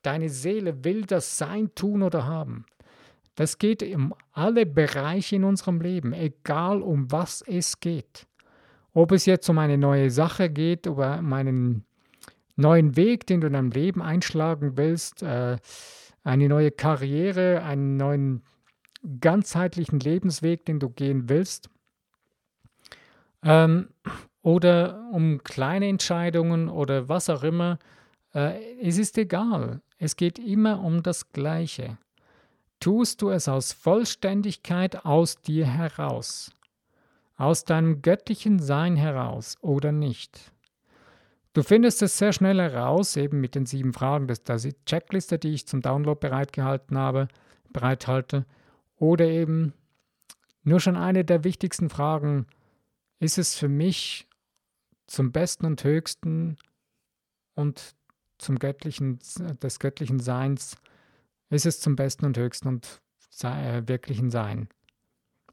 Deine 0.02 0.30
Seele 0.30 0.84
will 0.84 1.02
das 1.02 1.38
sein, 1.38 1.72
tun 1.76 2.02
oder 2.02 2.26
haben. 2.26 2.66
Das 3.36 3.58
geht 3.58 3.82
um 3.82 4.12
alle 4.32 4.66
Bereiche 4.66 5.36
in 5.36 5.44
unserem 5.44 5.80
Leben, 5.80 6.12
egal 6.12 6.82
um 6.82 7.10
was 7.12 7.42
es 7.42 7.78
geht. 7.78 8.26
Ob 8.94 9.12
es 9.12 9.26
jetzt 9.26 9.48
um 9.50 9.58
eine 9.58 9.76
neue 9.76 10.10
Sache 10.10 10.48
geht, 10.48 10.86
um 10.86 11.32
einen 11.32 11.84
neuen 12.56 12.96
Weg, 12.96 13.26
den 13.26 13.40
du 13.40 13.48
in 13.48 13.52
deinem 13.52 13.70
Leben 13.70 14.00
einschlagen 14.00 14.76
willst, 14.76 15.22
äh, 15.22 15.56
eine 16.22 16.48
neue 16.48 16.70
Karriere, 16.70 17.62
einen 17.62 17.96
neuen 17.96 18.42
ganzheitlichen 19.20 20.00
Lebensweg, 20.00 20.64
den 20.64 20.80
du 20.80 20.88
gehen 20.88 21.28
willst. 21.28 21.68
Ähm, 23.42 23.88
oder 24.42 25.08
um 25.12 25.42
kleine 25.42 25.88
Entscheidungen 25.88 26.68
oder 26.68 27.08
was 27.08 27.28
auch 27.28 27.42
immer. 27.42 27.78
Äh, 28.32 28.60
es 28.80 28.98
ist 28.98 29.18
egal. 29.18 29.82
Es 29.98 30.16
geht 30.16 30.38
immer 30.38 30.80
um 30.80 31.02
das 31.02 31.32
Gleiche. 31.32 31.98
Tust 32.80 33.22
du 33.22 33.30
es 33.30 33.48
aus 33.48 33.72
Vollständigkeit 33.72 35.04
aus 35.04 35.40
dir 35.40 35.66
heraus, 35.66 36.52
aus 37.36 37.64
deinem 37.64 38.02
göttlichen 38.02 38.58
Sein 38.58 38.96
heraus 38.96 39.56
oder 39.60 39.92
nicht? 39.92 40.52
Du 41.52 41.62
findest 41.62 42.02
es 42.02 42.18
sehr 42.18 42.32
schnell 42.32 42.60
heraus, 42.60 43.16
eben 43.16 43.40
mit 43.40 43.54
den 43.54 43.66
sieben 43.66 43.92
Fragen, 43.92 44.26
das, 44.26 44.40
ist 44.64 44.64
die 44.64 44.84
Checkliste, 44.86 45.38
die 45.38 45.54
ich 45.54 45.68
zum 45.68 45.82
Download 45.82 46.18
bereitgehalten 46.18 46.98
habe, 46.98 47.28
bereithalte. 47.72 48.44
Oder 48.96 49.26
eben 49.26 49.72
nur 50.64 50.80
schon 50.80 50.96
eine 50.96 51.24
der 51.24 51.44
wichtigsten 51.44 51.90
Fragen, 51.90 52.46
ist 53.20 53.38
es 53.38 53.54
für 53.54 53.68
mich 53.68 54.26
zum 55.06 55.30
Besten 55.30 55.66
und 55.66 55.84
Höchsten 55.84 56.56
und 57.54 57.94
zum 58.38 58.58
göttlichen, 58.58 59.20
des 59.62 59.78
göttlichen 59.78 60.18
Seins, 60.18 60.76
ist 61.50 61.66
es 61.66 61.78
zum 61.78 61.94
Besten 61.94 62.26
und 62.26 62.36
Höchsten 62.36 62.66
und 62.66 63.00
äh, 63.44 63.82
wirklichen 63.86 64.30
Sein? 64.30 64.68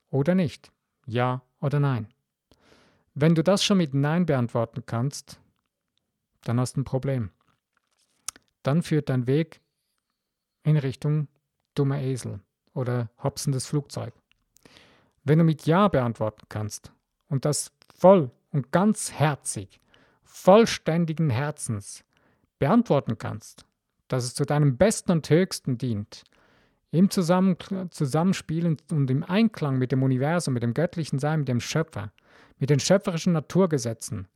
Oder 0.10 0.34
nicht? 0.34 0.72
Ja 1.06 1.44
oder 1.62 1.80
nein? 1.80 2.08
Wenn 3.13 3.36
du 3.36 3.43
das 3.43 3.63
schon 3.63 3.78
mit 3.78 3.93
Nein 3.93 4.26
beantworten 4.26 4.84
kannst, 4.86 5.39
dann 6.43 6.60
hast 6.60 6.76
du 6.76 6.82
ein 6.82 6.86
Problem. 6.86 7.32
Dann 8.63 8.84
führt 8.84 9.10
dein 9.10 9.28
Weg 9.28 9.62
in 10.63 10.78
Richtung 10.78 11.28
dummer 11.76 12.00
Esel 12.00 12.39
oder 12.74 13.10
hopsendes 13.21 13.65
Flugzeug. 13.65 14.13
Wenn 15.24 15.39
du 15.39 15.43
mit 15.43 15.65
Ja 15.65 15.88
beantworten 15.88 16.45
kannst 16.50 16.93
und 17.28 17.45
das 17.45 17.71
voll 17.95 18.32
und 18.52 18.71
ganz 18.71 19.12
herzig, 19.12 19.80
vollständigen 20.24 21.30
Herzens 21.30 22.04
beantworten 22.60 23.17
kannst, 23.17 23.65
dass 24.08 24.24
es 24.24 24.34
zu 24.34 24.45
deinem 24.45 24.78
Besten 24.78 25.12
und 25.12 25.30
Höchsten 25.30 25.78
dient, 25.78 26.24
im 26.92 27.10
Zusammen 27.10 27.58
Zusammenspiel 27.90 28.78
und 28.92 29.10
im 29.10 29.24
Einklang 29.24 29.78
mit 29.78 29.92
dem 29.92 30.04
Universum, 30.04 30.54
mit 30.54 30.64
dem 30.64 30.74
göttlichen 30.74 31.20
Sein, 31.20 31.40
mit 31.40 31.48
dem 31.48 31.62
Schöpfer, 31.62 32.12
mit 32.60 32.70
den 32.70 32.80
schöpferischen 32.80 33.34
Naturgesetzen, 33.34 34.28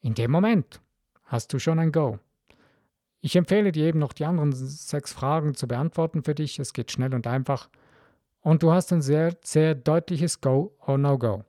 in 0.00 0.14
dem 0.14 0.30
Moment 0.30 0.80
hast 1.24 1.52
du 1.52 1.58
schon 1.58 1.78
ein 1.78 1.92
Go. 1.92 2.18
Ich 3.20 3.36
empfehle 3.36 3.70
dir 3.70 3.86
eben 3.86 3.98
noch 3.98 4.14
die 4.14 4.24
anderen 4.24 4.52
sechs 4.52 5.12
Fragen 5.12 5.54
zu 5.54 5.68
beantworten 5.68 6.22
für 6.22 6.34
dich. 6.34 6.58
Es 6.58 6.72
geht 6.72 6.90
schnell 6.90 7.14
und 7.14 7.26
einfach. 7.26 7.68
Und 8.40 8.62
du 8.62 8.72
hast 8.72 8.92
ein 8.92 9.02
sehr, 9.02 9.36
sehr 9.44 9.74
deutliches 9.74 10.40
Go 10.40 10.74
or 10.80 10.96
No 10.96 11.18
Go. 11.18 11.44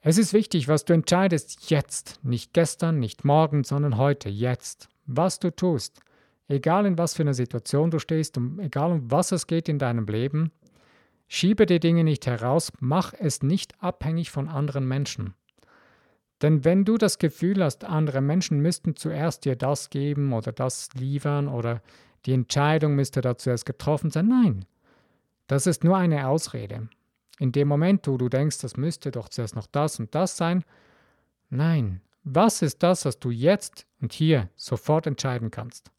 Es 0.00 0.18
ist 0.18 0.32
wichtig, 0.32 0.66
was 0.66 0.84
du 0.84 0.92
entscheidest 0.92 1.70
jetzt, 1.70 2.20
nicht 2.24 2.52
gestern, 2.52 2.98
nicht 2.98 3.24
morgen, 3.24 3.64
sondern 3.64 3.96
heute, 3.96 4.28
jetzt. 4.28 4.88
Was 5.06 5.38
du 5.38 5.54
tust. 5.54 6.00
Egal 6.48 6.86
in 6.86 6.98
was 6.98 7.14
für 7.14 7.22
einer 7.22 7.34
Situation 7.34 7.90
du 7.90 7.98
stehst, 7.98 8.36
um, 8.36 8.60
egal 8.60 8.92
um 8.92 9.10
was 9.10 9.32
es 9.32 9.46
geht 9.46 9.68
in 9.68 9.78
deinem 9.78 10.06
Leben, 10.06 10.52
schiebe 11.28 11.66
die 11.66 11.80
Dinge 11.80 12.04
nicht 12.04 12.26
heraus, 12.26 12.72
mach 12.80 13.12
es 13.12 13.42
nicht 13.42 13.82
abhängig 13.82 14.30
von 14.30 14.48
anderen 14.48 14.86
Menschen. 14.86 15.34
Denn 16.42 16.64
wenn 16.64 16.84
du 16.84 16.98
das 16.98 17.18
Gefühl 17.18 17.64
hast, 17.64 17.84
andere 17.84 18.20
Menschen 18.20 18.60
müssten 18.60 18.94
zuerst 18.94 19.44
dir 19.44 19.56
das 19.56 19.90
geben 19.90 20.32
oder 20.32 20.52
das 20.52 20.90
liefern 20.94 21.48
oder 21.48 21.80
die 22.26 22.34
Entscheidung 22.34 22.94
müsste 22.94 23.20
da 23.22 23.36
zuerst 23.36 23.64
getroffen 23.64 24.10
sein, 24.10 24.28
nein, 24.28 24.64
das 25.46 25.66
ist 25.66 25.84
nur 25.84 25.96
eine 25.96 26.28
Ausrede. 26.28 26.88
In 27.38 27.52
dem 27.52 27.68
Moment, 27.68 28.06
wo 28.06 28.16
du 28.16 28.28
denkst, 28.28 28.58
das 28.58 28.76
müsste 28.76 29.10
doch 29.10 29.28
zuerst 29.28 29.56
noch 29.56 29.66
das 29.66 29.98
und 29.98 30.14
das 30.14 30.36
sein, 30.36 30.64
nein, 31.48 32.00
was 32.24 32.62
ist 32.62 32.82
das, 32.82 33.04
was 33.04 33.18
du 33.18 33.30
jetzt 33.30 33.86
und 34.00 34.12
hier 34.12 34.50
sofort 34.56 35.06
entscheiden 35.06 35.50
kannst? 35.50 35.90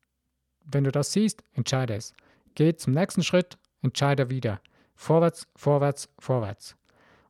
Wenn 0.70 0.84
du 0.84 0.92
das 0.92 1.12
siehst, 1.12 1.44
entscheide 1.54 1.96
es. 1.96 2.14
Geh 2.56 2.76
zum 2.76 2.94
nächsten 2.94 3.24
Schritt, 3.24 3.58
entscheide 3.82 4.30
wieder. 4.30 4.60
Vorwärts, 4.96 5.48
vorwärts, 5.56 6.10
vorwärts. 6.20 6.76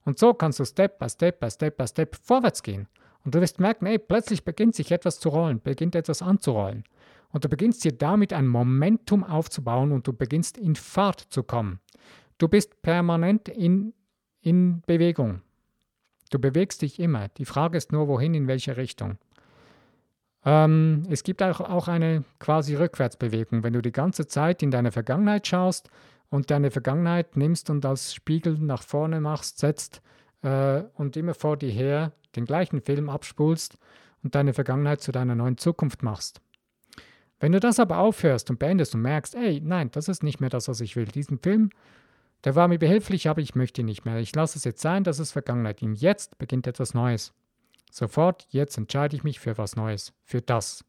Und 0.03 0.17
so 0.17 0.33
kannst 0.33 0.59
du 0.59 0.65
Step 0.65 0.99
by 0.99 1.09
Step 1.09 1.39
by 1.39 1.49
Step 1.49 1.77
by 1.77 1.87
Step 1.87 2.15
vorwärts 2.23 2.63
gehen. 2.63 2.87
Und 3.23 3.35
du 3.35 3.41
wirst 3.41 3.59
merken, 3.59 3.85
ey, 3.85 3.99
plötzlich 3.99 4.45
beginnt 4.45 4.73
sich 4.73 4.91
etwas 4.91 5.19
zu 5.19 5.29
rollen, 5.29 5.61
beginnt 5.61 5.95
etwas 5.95 6.21
anzurollen. 6.21 6.85
Und 7.29 7.43
du 7.43 7.49
beginnst 7.49 7.83
dir 7.83 7.91
damit 7.91 8.31
ein 8.31 8.47
Momentum 8.47 9.23
aufzubauen 9.23 9.91
und 9.91 10.07
du 10.07 10.13
beginnst 10.13 10.57
in 10.57 10.75
Fahrt 10.75 11.19
zu 11.19 11.43
kommen. 11.43 11.81
Du 12.37 12.47
bist 12.47 12.81
permanent 12.81 13.49
in, 13.49 13.93
in 14.41 14.81
Bewegung. 14.87 15.41
Du 16.29 16.39
bewegst 16.39 16.81
dich 16.81 16.99
immer. 16.99 17.27
Die 17.29 17.45
Frage 17.45 17.77
ist 17.77 17.91
nur, 17.91 18.07
wohin, 18.07 18.33
in 18.33 18.47
welche 18.47 18.77
Richtung. 18.77 19.17
Ähm, 20.47 21.03
es 21.09 21.23
gibt 21.23 21.43
auch, 21.43 21.59
auch 21.59 21.89
eine 21.89 22.23
quasi 22.39 22.75
Rückwärtsbewegung. 22.75 23.63
Wenn 23.63 23.73
du 23.73 23.81
die 23.81 23.91
ganze 23.91 24.27
Zeit 24.27 24.63
in 24.63 24.71
deine 24.71 24.93
Vergangenheit 24.93 25.45
schaust 25.45 25.89
und 26.29 26.49
deine 26.49 26.71
Vergangenheit 26.71 27.35
nimmst 27.35 27.69
und 27.69 27.85
als 27.85 28.13
Spiegel 28.13 28.57
nach 28.57 28.81
vorne 28.81 29.19
machst, 29.19 29.59
setzt 29.59 30.01
äh, 30.43 30.83
und 30.93 31.17
immer 31.17 31.33
vor 31.33 31.57
dir 31.57 31.69
her 31.69 32.13
den 32.37 32.45
gleichen 32.45 32.79
Film 32.79 33.09
abspulst 33.09 33.77
und 34.23 34.35
deine 34.35 34.53
Vergangenheit 34.53 35.01
zu 35.01 35.11
deiner 35.11 35.35
neuen 35.35 35.57
Zukunft 35.57 36.01
machst. 36.01 36.39
Wenn 37.41 37.51
du 37.51 37.59
das 37.59 37.77
aber 37.77 37.97
aufhörst 37.97 38.49
und 38.49 38.57
beendest 38.57 38.95
und 38.95 39.01
merkst, 39.01 39.35
ey, 39.35 39.61
nein, 39.61 39.91
das 39.91 40.07
ist 40.07 40.23
nicht 40.23 40.39
mehr 40.39 40.49
das, 40.49 40.69
was 40.69 40.79
ich 40.79 40.95
will. 40.95 41.07
Diesen 41.07 41.39
Film, 41.39 41.71
der 42.45 42.55
war 42.55 42.69
mir 42.69 42.79
behilflich, 42.79 43.27
aber 43.27 43.41
ich 43.41 43.55
möchte 43.55 43.81
ihn 43.81 43.85
nicht 43.85 44.05
mehr. 44.05 44.17
Ich 44.19 44.33
lasse 44.33 44.57
es 44.57 44.63
jetzt 44.63 44.81
sein, 44.81 45.03
das 45.03 45.19
ist 45.19 45.33
Vergangenheit. 45.33 45.81
Und 45.81 45.95
jetzt 45.95 46.37
beginnt 46.37 46.67
etwas 46.67 46.93
Neues. 46.93 47.33
Sofort, 47.91 48.47
jetzt 48.49 48.77
entscheide 48.77 49.15
ich 49.15 49.23
mich 49.23 49.39
für 49.39 49.57
was 49.57 49.75
Neues, 49.75 50.13
für 50.23 50.41
das. 50.41 50.83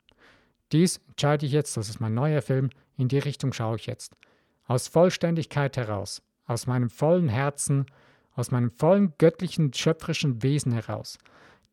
Dies 0.73 1.01
entscheide 1.09 1.47
ich 1.47 1.53
jetzt, 1.53 1.77
das 1.77 1.89
ist 1.89 2.01
mein 2.01 2.15
neuer 2.15 2.43
Film, 2.43 2.71
in 2.97 3.09
die 3.09 3.19
Richtung 3.19 3.53
schaue 3.53 3.77
ich 3.77 3.87
jetzt. 3.87 4.15
Aus 4.67 4.89
Vollständigkeit 4.89 5.77
heraus, 5.77 6.23
aus 6.45 6.67
meinem 6.67 6.91
vollen 6.91 7.29
Herzen, 7.29 7.87
aus 8.35 8.51
meinem 8.51 8.71
vollen 8.71 9.15
göttlichen, 9.19 9.73
schöpferischen 9.73 10.43
Wesen 10.43 10.73
heraus. 10.73 11.19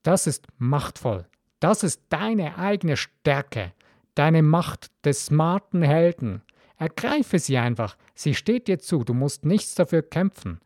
Das 0.03 0.27
ist 0.27 0.47
machtvoll. 0.57 1.25
Das 1.59 1.83
ist 1.83 2.01
deine 2.09 2.57
eigene 2.57 2.95
Stärke 2.95 3.73
deine 4.15 4.41
Macht 4.41 4.89
des 5.03 5.27
smarten 5.27 5.83
Helden. 5.83 6.41
Ergreife 6.77 7.37
sie 7.39 7.57
einfach. 7.57 7.97
Sie 8.15 8.33
steht 8.33 8.67
dir 8.67 8.79
zu. 8.79 9.03
Du 9.03 9.13
musst 9.13 9.45
nichts 9.45 9.75
dafür 9.75 10.01
kämpfen. 10.01 10.59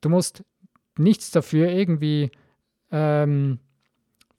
Du 0.00 0.08
musst 0.08 0.42
nichts 0.98 1.30
dafür 1.30 1.68
irgendwie 1.68 2.32
ähm, 2.90 3.60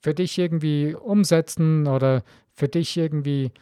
für 0.00 0.14
dich 0.14 0.38
irgendwie 0.38 0.94
umsetzen 0.94 1.86
oder 1.86 2.22
für 2.52 2.68
dich 2.68 2.96
irgendwie 2.96 3.52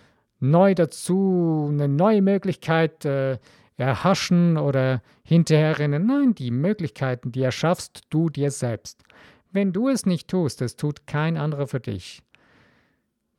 neu 0.40 0.74
dazu 0.74 1.68
eine 1.70 1.88
neue 1.88 2.22
Möglichkeit 2.22 3.04
äh, 3.04 3.38
erhaschen 3.76 4.56
oder 4.56 5.02
hinterherrennen. 5.24 6.06
Nein, 6.06 6.34
die 6.34 6.50
Möglichkeiten, 6.50 7.32
die 7.32 7.42
erschaffst 7.42 8.02
du 8.10 8.28
dir 8.30 8.50
selbst. 8.50 9.02
Wenn 9.50 9.72
du 9.72 9.88
es 9.88 10.06
nicht 10.06 10.28
tust, 10.28 10.62
es 10.62 10.76
tut 10.76 11.06
kein 11.06 11.36
anderer 11.36 11.66
für 11.66 11.80
dich. 11.80 12.22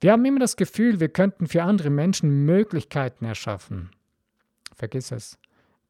Wir 0.01 0.11
haben 0.11 0.25
immer 0.25 0.39
das 0.39 0.55
Gefühl, 0.55 0.99
wir 0.99 1.09
könnten 1.09 1.47
für 1.47 1.63
andere 1.63 1.89
Menschen 1.89 2.45
Möglichkeiten 2.45 3.25
erschaffen. 3.25 3.91
Vergiss 4.73 5.11
es. 5.11 5.37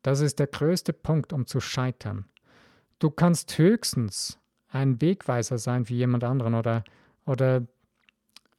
Das 0.03 0.21
ist 0.21 0.37
der 0.37 0.47
größte 0.47 0.93
Punkt, 0.93 1.33
um 1.33 1.47
zu 1.47 1.59
scheitern. 1.59 2.25
Du 2.99 3.09
kannst 3.09 3.57
höchstens 3.57 4.39
ein 4.75 5.01
Wegweiser 5.01 5.57
sein 5.57 5.85
für 5.85 5.93
jemand 5.93 6.23
anderen 6.23 6.53
oder, 6.53 6.83
oder 7.25 7.65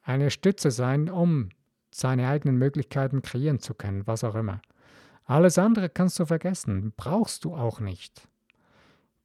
eine 0.02 0.30
Stütze 0.30 0.70
sein, 0.70 1.10
um 1.10 1.50
seine 1.90 2.28
eigenen 2.28 2.56
Möglichkeiten 2.56 3.22
kreieren 3.22 3.58
zu 3.60 3.74
können, 3.74 4.06
was 4.06 4.24
auch 4.24 4.34
immer. 4.34 4.60
Alles 5.24 5.58
andere 5.58 5.88
kannst 5.88 6.18
du 6.18 6.26
vergessen, 6.26 6.92
brauchst 6.96 7.44
du 7.44 7.54
auch 7.54 7.80
nicht. 7.80 8.28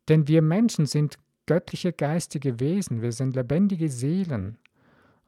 Denn 0.10 0.28
wir 0.28 0.42
Menschen 0.42 0.86
sind 0.86 1.18
göttliche 1.46 1.94
geistige 1.94 2.60
Wesen, 2.60 3.02
wir 3.02 3.12
sind 3.12 3.36
lebendige 3.36 3.90
Seelen. 3.90 4.58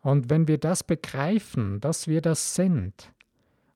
Und 0.01 0.29
wenn 0.29 0.47
wir 0.47 0.57
das 0.57 0.83
begreifen, 0.83 1.79
dass 1.79 2.07
wir 2.07 2.21
das 2.21 2.55
sind 2.55 3.13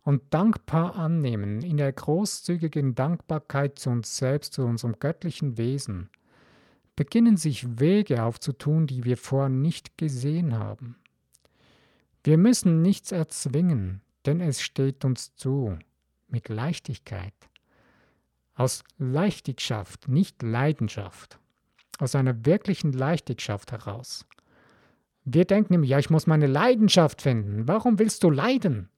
und 0.03 0.23
dankbar 0.33 0.95
annehmen, 0.95 1.61
in 1.61 1.77
der 1.77 1.93
großzügigen 1.93 2.95
Dankbarkeit 2.95 3.79
zu 3.79 3.89
uns 3.91 4.17
selbst, 4.17 4.53
zu 4.53 4.63
unserem 4.63 4.99
göttlichen 4.99 5.57
Wesen, 5.57 6.09
beginnen 6.97 7.37
sich 7.37 7.79
Wege 7.79 8.23
aufzutun, 8.23 8.87
die 8.87 9.05
wir 9.05 9.15
vorher 9.15 9.47
nicht 9.47 9.97
gesehen 9.97 10.59
haben. 10.59 10.97
Wir 12.25 12.37
müssen 12.37 12.81
nichts 12.81 13.13
erzwingen, 13.13 14.01
denn 14.25 14.41
es 14.41 14.61
steht 14.61 15.05
uns 15.05 15.33
zu, 15.35 15.79
mit 16.27 16.49
Leichtigkeit. 16.49 17.33
Aus 18.55 18.83
Leichtigschaft, 18.97 20.09
nicht 20.09 20.43
Leidenschaft, 20.43 21.39
aus 21.99 22.15
einer 22.15 22.45
wirklichen 22.45 22.91
Leichtigschaft 22.91 23.71
heraus. 23.71 24.25
Wir 25.23 25.45
denken 25.45 25.75
immer, 25.75 25.85
ja, 25.85 25.99
ich 25.99 26.09
muss 26.09 26.25
meine 26.25 26.47
Leidenschaft 26.47 27.21
finden. 27.21 27.67
Warum 27.67 27.99
willst 27.99 28.23
du 28.23 28.29
leiden? 28.29 28.89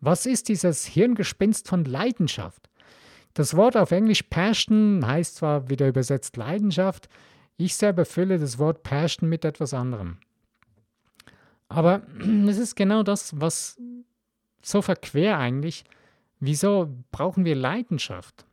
Was 0.00 0.26
ist 0.26 0.48
dieses 0.48 0.86
Hirngespinst 0.86 1.66
von 1.66 1.84
Leidenschaft? 1.84 2.70
Das 3.34 3.56
Wort 3.56 3.76
auf 3.76 3.90
Englisch 3.90 4.22
Passion 4.22 5.04
heißt 5.04 5.36
zwar 5.36 5.68
wieder 5.68 5.88
übersetzt 5.88 6.36
Leidenschaft, 6.36 7.08
ich 7.58 7.76
selber 7.76 8.06
fülle 8.06 8.38
das 8.38 8.58
Wort 8.58 8.82
Passion 8.82 9.28
mit 9.28 9.44
etwas 9.44 9.74
anderem. 9.74 10.16
Aber 11.68 12.02
es 12.48 12.56
ist 12.56 12.74
genau 12.74 13.02
das, 13.02 13.38
was 13.38 13.76
so 14.62 14.80
verquer 14.80 15.38
eigentlich. 15.38 15.84
Wieso 16.40 16.88
brauchen 17.10 17.44
wir 17.44 17.54
Leidenschaft? 17.54 18.46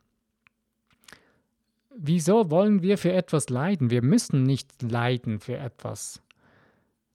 Wieso 1.98 2.52
wollen 2.52 2.82
wir 2.82 2.98
für 2.98 3.14
etwas 3.14 3.50
leiden? 3.50 3.90
Wir 3.90 4.02
müssen 4.02 4.44
nicht 4.44 4.82
leiden 4.82 5.40
für 5.40 5.58
etwas 5.58 6.22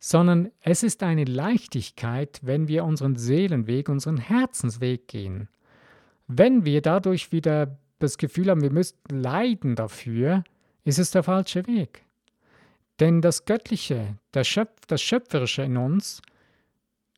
sondern 0.00 0.50
es 0.62 0.82
ist 0.82 1.02
eine 1.02 1.24
Leichtigkeit, 1.24 2.40
wenn 2.42 2.68
wir 2.68 2.84
unseren 2.84 3.16
Seelenweg, 3.16 3.90
unseren 3.90 4.16
Herzensweg 4.16 5.06
gehen. 5.06 5.48
Wenn 6.26 6.64
wir 6.64 6.80
dadurch 6.80 7.32
wieder 7.32 7.78
das 7.98 8.16
Gefühl 8.16 8.50
haben, 8.50 8.62
wir 8.62 8.72
müssten 8.72 9.20
leiden 9.20 9.76
dafür, 9.76 10.42
ist 10.84 10.98
es 10.98 11.10
der 11.10 11.22
falsche 11.22 11.66
Weg. 11.66 12.04
Denn 13.00 13.22
das 13.22 13.44
Göttliche, 13.44 14.18
das, 14.32 14.46
Schöpf, 14.46 14.86
das 14.86 15.00
Schöpferische 15.00 15.62
in 15.62 15.76
uns, 15.76 16.20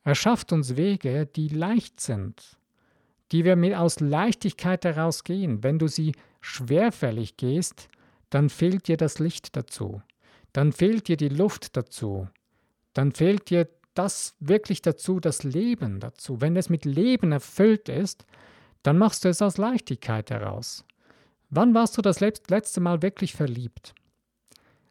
erschafft 0.04 0.52
uns 0.52 0.76
Wege, 0.76 1.26
die 1.26 1.48
leicht 1.48 2.00
sind, 2.00 2.56
die 3.32 3.44
wir 3.44 3.56
mit 3.56 3.74
aus 3.74 4.00
Leichtigkeit 4.00 4.84
heraus 4.84 5.24
gehen. 5.24 5.62
Wenn 5.62 5.78
du 5.78 5.88
sie 5.88 6.12
schwerfällig 6.40 7.36
gehst, 7.36 7.88
dann 8.30 8.48
fehlt 8.48 8.88
dir 8.88 8.96
das 8.96 9.18
Licht 9.18 9.56
dazu, 9.56 10.02
dann 10.52 10.72
fehlt 10.72 11.08
dir 11.08 11.16
die 11.16 11.28
Luft 11.28 11.76
dazu, 11.76 12.28
dann 12.94 13.12
fehlt 13.12 13.50
dir 13.50 13.68
das 13.94 14.34
wirklich 14.40 14.82
dazu, 14.82 15.20
das 15.20 15.42
Leben 15.42 16.00
dazu. 16.00 16.40
Wenn 16.40 16.56
es 16.56 16.70
mit 16.70 16.84
Leben 16.84 17.32
erfüllt 17.32 17.88
ist, 17.88 18.24
dann 18.82 18.98
machst 18.98 19.24
du 19.24 19.28
es 19.28 19.42
aus 19.42 19.58
Leichtigkeit 19.58 20.30
heraus. 20.30 20.84
Wann 21.54 21.74
warst 21.74 21.98
du 21.98 22.02
das 22.02 22.20
letzte 22.20 22.80
Mal 22.80 23.02
wirklich 23.02 23.34
verliebt? 23.34 23.94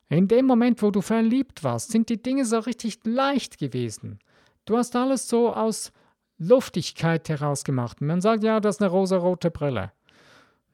In 0.09 0.27
dem 0.27 0.45
Moment, 0.45 0.81
wo 0.81 0.91
du 0.91 1.01
verliebt 1.01 1.63
warst, 1.63 1.91
sind 1.91 2.09
die 2.09 2.21
Dinge 2.21 2.45
so 2.45 2.59
richtig 2.59 2.99
leicht 3.03 3.57
gewesen. 3.57 4.19
Du 4.65 4.77
hast 4.77 4.95
alles 4.95 5.27
so 5.27 5.53
aus 5.53 5.91
Luftigkeit 6.37 7.27
heraus 7.29 7.63
gemacht. 7.63 7.99
Man 7.99 8.21
sagt, 8.21 8.43
ja, 8.43 8.59
das 8.59 8.75
ist 8.75 8.81
eine 8.81 8.91
rosarote 8.91 9.49
Brille. 9.49 9.91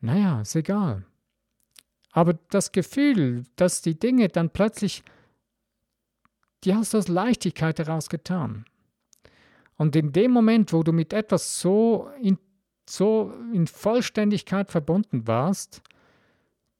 Naja, 0.02 0.41
ist 0.41 0.56
egal. 0.56 1.06
Aber 2.12 2.34
das 2.50 2.71
Gefühl, 2.73 3.45
dass 3.56 3.82
die 3.82 3.97
Dinge 3.97 4.28
dann 4.28 4.50
plötzlich 4.50 5.04
die 6.63 6.76
hast 6.76 6.93
du 6.93 6.97
aus 6.97 7.08
Leichtigkeit 7.08 7.80
heraus 7.80 8.10
getan. 8.10 8.65
Und 9.78 9.95
in 9.95 10.12
dem 10.12 10.32
Moment, 10.32 10.73
wo 10.73 10.84
du 10.84 10.91
mit 10.91 11.13
etwas 11.13 11.60
so 11.60 12.10
in, 12.21 12.38
so 12.89 13.34
in 13.54 13.67
Vollständigkeit 13.67 14.71
verbunden 14.71 15.28
warst, 15.28 15.82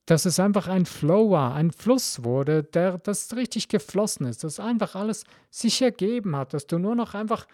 dass 0.06 0.26
es 0.26 0.40
einfach 0.40 0.68
ein 0.68 0.86
Flow 0.86 1.32
war, 1.32 1.54
ein 1.54 1.72
Fluss 1.72 2.24
wurde, 2.24 2.64
der 2.64 2.98
das 2.98 3.36
richtig 3.36 3.68
geflossen 3.68 4.26
ist, 4.26 4.44
dass 4.44 4.60
einfach 4.60 4.96
alles 4.96 5.26
sich 5.50 5.82
ergeben 5.82 6.36
hat, 6.36 6.54
dass 6.54 6.66
du 6.66 6.80
nur 6.80 6.96
noch 6.96 7.14
einfach 7.14 7.46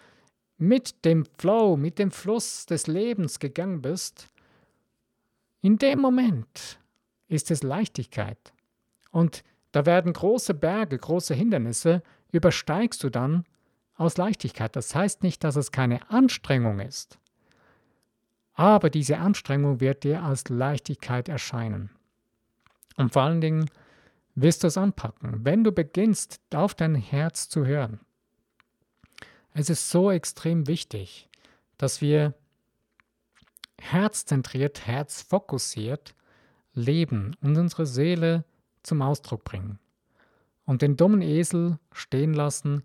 mit 0.56 1.04
dem 1.04 1.24
Flow, 1.38 1.76
mit 1.76 1.98
dem 1.98 2.12
Fluss 2.12 2.64
des 2.66 2.86
Lebens 2.86 3.40
gegangen 3.40 3.82
bist, 3.82 4.28
in 5.62 5.78
dem 5.78 5.98
Moment 5.98 6.78
ist 7.26 7.50
es 7.50 7.62
Leichtigkeit. 7.62 8.52
Und 9.10 9.42
da 9.72 9.86
werden 9.86 10.12
große 10.12 10.54
Berge, 10.54 10.98
große 10.98 11.34
Hindernisse, 11.34 12.02
übersteigst 12.30 13.02
du 13.02 13.10
dann 13.10 13.44
aus 13.96 14.16
Leichtigkeit. 14.16 14.76
Das 14.76 14.94
heißt 14.94 15.22
nicht, 15.22 15.42
dass 15.42 15.56
es 15.56 15.72
keine 15.72 16.08
Anstrengung 16.10 16.78
ist, 16.80 17.18
aber 18.54 18.90
diese 18.90 19.18
Anstrengung 19.18 19.80
wird 19.80 20.04
dir 20.04 20.22
als 20.22 20.48
Leichtigkeit 20.48 21.28
erscheinen. 21.28 21.90
Und 22.96 23.12
vor 23.12 23.22
allen 23.22 23.40
Dingen 23.40 23.68
wirst 24.34 24.62
du 24.62 24.68
es 24.68 24.78
anpacken, 24.78 25.44
wenn 25.44 25.64
du 25.64 25.72
beginnst, 25.72 26.40
auf 26.54 26.74
dein 26.74 26.94
Herz 26.94 27.48
zu 27.48 27.66
hören. 27.66 28.00
Es 29.52 29.70
ist 29.70 29.90
so 29.90 30.10
extrem 30.10 30.66
wichtig, 30.66 31.28
dass 31.78 32.00
wir 32.00 32.34
herzzentriert, 33.80 34.86
herzfokussiert 34.86 36.14
leben 36.72 37.36
und 37.40 37.56
unsere 37.56 37.86
Seele 37.86 38.44
zum 38.82 39.02
Ausdruck 39.02 39.44
bringen. 39.44 39.78
Und 40.64 40.82
den 40.82 40.96
dummen 40.96 41.22
Esel 41.22 41.78
stehen 41.92 42.34
lassen, 42.34 42.82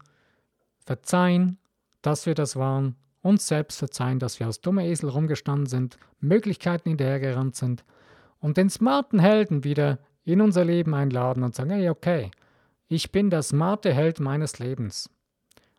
verzeihen, 0.86 1.58
dass 2.02 2.26
wir 2.26 2.36
das 2.36 2.56
waren, 2.56 2.96
uns 3.22 3.48
selbst 3.48 3.78
verzeihen, 3.80 4.20
dass 4.20 4.40
wir 4.40 4.48
als 4.48 4.62
dumme 4.62 4.88
Esel 4.88 5.10
rumgestanden 5.10 5.66
sind, 5.66 5.98
Möglichkeiten 6.20 6.90
hinterhergerannt 6.90 7.56
sind 7.56 7.84
und 8.40 8.58
den 8.58 8.70
smarten 8.70 9.20
Helden 9.20 9.64
wieder 9.64 10.00
in 10.24 10.42
unser 10.42 10.66
Leben 10.66 10.94
einladen 10.94 11.44
und 11.44 11.56
sagen, 11.56 11.72
hey, 11.72 11.90
okay, 11.90 12.32
ich 12.88 13.12
bin 13.12 13.30
der 13.30 13.44
smarte 13.44 13.94
Held 13.94 14.20
meines 14.20 14.60
Lebens. 14.60 15.10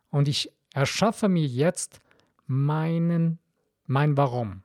Und 0.09 0.27
ich 0.27 0.51
erschaffe 0.73 1.29
mir 1.29 1.45
jetzt 1.45 1.99
meinen, 2.47 3.39
mein 3.85 4.17
Warum, 4.17 4.63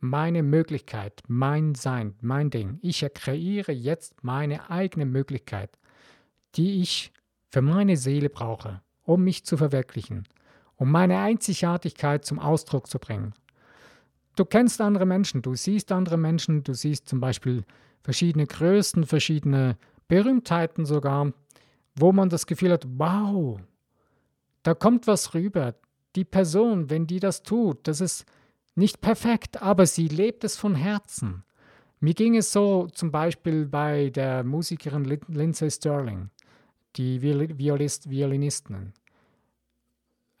meine 0.00 0.42
Möglichkeit, 0.42 1.22
mein 1.28 1.74
Sein, 1.74 2.14
mein 2.20 2.50
Ding. 2.50 2.78
Ich 2.82 3.06
kreiere 3.14 3.72
jetzt 3.72 4.22
meine 4.24 4.70
eigene 4.70 5.06
Möglichkeit, 5.06 5.78
die 6.54 6.82
ich 6.82 7.12
für 7.48 7.62
meine 7.62 7.96
Seele 7.96 8.30
brauche, 8.30 8.80
um 9.04 9.24
mich 9.24 9.44
zu 9.44 9.56
verwirklichen, 9.56 10.26
um 10.82 10.90
meine 10.90 11.20
Einzigartigkeit 11.20 12.24
zum 12.24 12.40
Ausdruck 12.40 12.88
zu 12.88 12.98
bringen. 12.98 13.34
Du 14.34 14.44
kennst 14.44 14.80
andere 14.80 15.06
Menschen, 15.06 15.40
du 15.40 15.54
siehst 15.54 15.92
andere 15.92 16.16
Menschen, 16.16 16.64
du 16.64 16.74
siehst 16.74 17.08
zum 17.08 17.20
Beispiel 17.20 17.62
verschiedene 18.02 18.48
Größen, 18.48 19.06
verschiedene 19.06 19.76
Berühmtheiten 20.08 20.84
sogar, 20.84 21.32
wo 21.94 22.10
man 22.10 22.30
das 22.30 22.46
Gefühl 22.48 22.72
hat, 22.72 22.84
wow, 22.96 23.60
da 24.64 24.74
kommt 24.74 25.06
was 25.06 25.34
rüber. 25.34 25.76
Die 26.16 26.24
Person, 26.24 26.90
wenn 26.90 27.06
die 27.06 27.20
das 27.20 27.44
tut, 27.44 27.86
das 27.86 28.00
ist 28.00 28.26
nicht 28.74 29.00
perfekt, 29.00 29.62
aber 29.62 29.86
sie 29.86 30.08
lebt 30.08 30.42
es 30.42 30.56
von 30.56 30.74
Herzen. 30.74 31.44
Mir 32.00 32.14
ging 32.14 32.36
es 32.36 32.50
so 32.50 32.88
zum 32.88 33.12
Beispiel 33.12 33.66
bei 33.66 34.10
der 34.10 34.42
Musikerin 34.42 35.04
Lindsay 35.28 35.70
Sterling, 35.70 36.30
die 36.96 37.22
Violist, 37.22 38.10
Violinistin. 38.10 38.94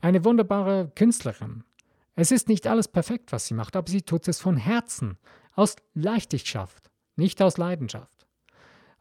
Eine 0.02 0.24
wunderbare 0.24 0.90
Künstlerin. 0.96 1.62
Es 2.16 2.32
ist 2.32 2.48
nicht 2.48 2.66
alles 2.66 2.88
perfekt, 2.88 3.30
was 3.30 3.46
sie 3.46 3.54
macht, 3.54 3.76
aber 3.76 3.88
sie 3.88 4.02
tut 4.02 4.26
es 4.26 4.40
von 4.40 4.56
Herzen, 4.56 5.16
aus 5.54 5.76
Leichtigkeit, 5.94 6.90
nicht 7.14 7.40
aus 7.40 7.56
Leidenschaft. 7.56 8.26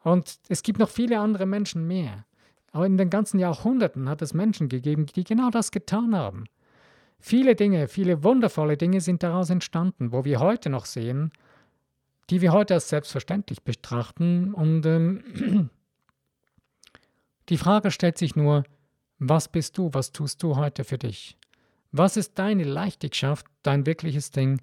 Und 0.04 0.40
es 0.48 0.62
gibt 0.62 0.78
noch 0.80 0.90
viele 0.90 1.20
andere 1.20 1.48
Menschen 1.48 1.88
mehr. 1.88 2.26
Aber 2.72 2.86
in 2.86 2.98
den 2.98 3.10
ganzen 3.10 3.40
Jahrhunderten 3.40 4.08
hat 4.08 4.22
es 4.22 4.36
Menschen 4.36 4.70
gegeben, 4.70 5.08
die 5.08 5.24
genau 5.24 5.50
das 5.50 5.72
getan 5.72 6.16
haben. 6.16 6.46
Viele 7.20 7.56
Dinge, 7.56 7.88
viele 7.88 8.24
wundervolle 8.24 8.78
Dinge 8.78 9.02
sind 9.02 9.24
daraus 9.24 9.50
entstanden, 9.50 10.12
wo 10.12 10.24
wir 10.24 10.40
heute 10.40 10.70
noch 10.70 10.86
sehen, 10.86 11.32
die 12.30 12.42
wir 12.42 12.54
heute 12.54 12.76
als 12.76 12.90
selbstverständlich 12.90 13.64
betrachten. 13.64 14.54
Und 14.54 14.86
ähm, 14.86 15.70
die 17.50 17.58
Frage 17.58 17.90
stellt 17.90 18.20
sich 18.20 18.36
nur, 18.36 18.64
was 19.24 19.48
bist 19.48 19.78
du, 19.78 19.94
was 19.94 20.12
tust 20.12 20.42
du 20.44 20.56
heute 20.56 20.84
für 20.84 20.98
dich? 20.98 21.38
Was 21.92 22.18
ist 22.18 22.40
deine 22.40 22.64
Leichtigkeit, 22.64 23.44
dein 23.64 23.86
wirkliches 23.86 24.32
Ding, 24.32 24.62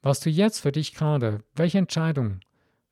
was 0.00 0.20
du 0.20 0.30
jetzt 0.30 0.60
für 0.60 0.72
dich 0.72 0.94
gerade, 0.94 1.44
welche 1.54 1.78
Entscheidung 1.78 2.40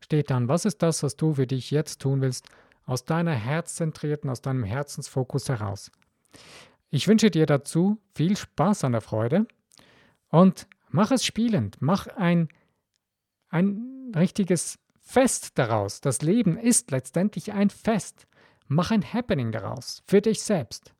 steht 0.00 0.30
dann? 0.30 0.48
Was 0.48 0.64
ist 0.64 0.82
das, 0.82 1.02
was 1.02 1.16
du 1.16 1.34
für 1.34 1.46
dich 1.46 1.70
jetzt 1.70 2.00
tun 2.00 2.20
willst, 2.20 2.48
aus 2.90 3.04
deiner 3.04 3.34
herzzentrierten, 3.34 4.28
aus 4.28 4.42
deinem 4.42 4.64
Herzensfokus 4.64 5.48
heraus. 5.48 5.92
Ich 6.90 7.06
wünsche 7.06 7.30
dir 7.30 7.46
dazu 7.46 7.98
viel 8.16 8.36
Spaß 8.36 8.82
an 8.82 8.92
der 8.92 9.00
Freude 9.00 9.46
und 10.28 10.66
mach 10.88 11.12
es 11.12 11.24
spielend, 11.24 11.76
mach 11.80 12.08
ein, 12.08 12.48
ein 13.48 14.12
richtiges 14.16 14.80
Fest 15.00 15.52
daraus. 15.56 16.00
Das 16.00 16.20
Leben 16.20 16.58
ist 16.58 16.90
letztendlich 16.90 17.52
ein 17.52 17.70
Fest. 17.70 18.26
Mach 18.72 18.92
ein 18.92 19.02
Happening 19.02 19.50
daraus, 19.50 20.02
für 20.06 20.20
dich 20.20 20.42
selbst. 20.42 20.94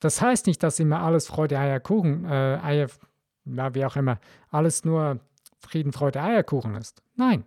Das 0.00 0.20
heißt 0.20 0.48
nicht, 0.48 0.62
dass 0.64 0.80
immer 0.80 1.00
alles 1.00 1.28
Freude, 1.28 1.56
Eierkuchen, 1.56 2.24
äh, 2.24 2.58
Eier, 2.60 2.88
na, 3.44 3.72
wie 3.74 3.84
auch 3.84 3.94
immer, 3.94 4.18
alles 4.50 4.84
nur 4.84 5.20
Frieden, 5.60 5.92
Freude, 5.92 6.20
Eierkuchen 6.20 6.74
ist. 6.74 7.00
Nein, 7.14 7.44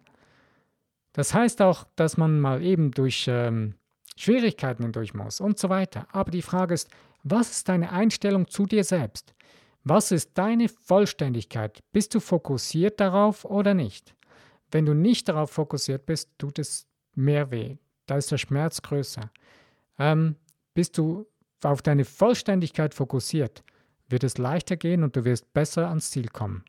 das 1.12 1.34
heißt 1.34 1.62
auch, 1.62 1.86
dass 1.98 2.16
man 2.16 2.40
mal 2.40 2.64
eben 2.64 2.92
durch 2.92 3.26
ähm, 3.28 3.76
Schwierigkeiten 4.16 4.84
hindurch 4.84 5.14
muss 5.14 5.42
und 5.42 5.60
so 5.60 5.68
weiter. 5.68 6.08
Aber 6.14 6.32
die 6.32 6.42
Frage 6.42 6.74
ist, 6.74 6.90
was 7.24 7.52
ist 7.52 7.70
deine 7.70 7.92
Einstellung 7.92 8.48
zu 8.48 8.66
dir 8.66 8.86
selbst? 8.86 9.34
Was 9.84 10.12
ist 10.12 10.38
deine 10.38 10.70
Vollständigkeit? 10.70 11.84
Bist 11.92 12.16
du 12.16 12.22
fokussiert 12.22 13.02
darauf 13.02 13.44
oder 13.44 13.74
nicht? 13.74 14.16
Wenn 14.72 14.86
du 14.86 14.94
nicht 14.94 15.28
darauf 15.28 15.52
fokussiert 15.52 16.06
bist, 16.06 16.30
tut 16.38 16.58
es 16.60 16.88
mehr 17.16 17.52
weh. 17.52 17.78
Da 18.12 18.17
ist 18.17 18.30
der 18.30 18.38
Schmerz 18.38 18.82
größer. 18.82 19.32
Ähm, 19.97 20.36
bist 20.74 20.97
du 20.97 21.26
auf 21.63 21.82
deine 21.82 22.04
Vollständigkeit 22.04 22.93
fokussiert, 22.93 23.63
wird 24.10 24.26
es 24.26 24.38
leichter 24.38 24.76
gehen 24.76 25.04
und 25.04 25.15
du 25.15 25.24
wirst 25.24 25.54
besser 25.54 25.88
ans 25.88 26.12
Ziel 26.12 26.28
kommen. 26.28 26.65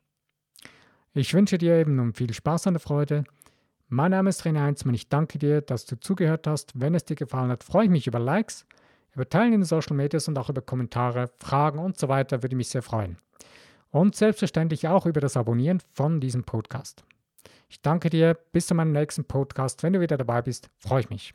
Ich 1.13 1.33
wünsche 1.33 1.57
dir 1.57 1.75
eben 1.75 1.97
nun 1.97 2.13
viel 2.13 2.33
Spaß 2.33 2.67
und 2.67 2.79
Freude 2.79 3.25
mein 3.89 4.11
Name 4.11 4.29
ist 4.29 4.43
René 4.43 4.61
Heinzmann. 4.61 4.95
Ich 4.95 5.09
danke 5.09 5.37
dir, 5.37 5.59
dass 5.59 5.85
du 5.85 5.99
zugehört 5.99 6.47
hast. 6.47 6.79
Wenn 6.79 6.95
es 6.95 7.03
dir 7.03 7.17
gefallen 7.17 7.51
hat, 7.51 7.65
freue 7.65 7.83
ich 7.83 7.91
mich 7.91 8.07
über 8.07 8.19
Likes, 8.19 8.65
über 9.13 9.27
Teilen 9.27 9.53
in 9.53 9.59
den 9.59 9.65
Social 9.65 9.97
Medias 9.97 10.29
und 10.29 10.37
auch 10.39 10.49
über 10.49 10.61
Kommentare, 10.61 11.29
Fragen 11.39 11.77
und 11.77 11.99
so 11.99 12.07
weiter. 12.07 12.41
Würde 12.41 12.55
mich 12.55 12.69
sehr 12.69 12.81
freuen. 12.81 13.17
Und 13.91 14.15
selbstverständlich 14.15 14.87
auch 14.87 15.05
über 15.05 15.19
das 15.19 15.35
Abonnieren 15.35 15.81
von 15.91 16.21
diesem 16.21 16.45
Podcast. 16.45 17.03
Ich 17.69 17.81
danke 17.81 18.09
dir. 18.09 18.37
Bis 18.51 18.67
zu 18.67 18.75
meinem 18.75 18.91
nächsten 18.91 19.25
Podcast. 19.25 19.83
Wenn 19.83 19.93
du 19.93 19.99
wieder 19.99 20.17
dabei 20.17 20.41
bist, 20.41 20.69
freue 20.79 21.01
ich 21.01 21.09
mich. 21.09 21.33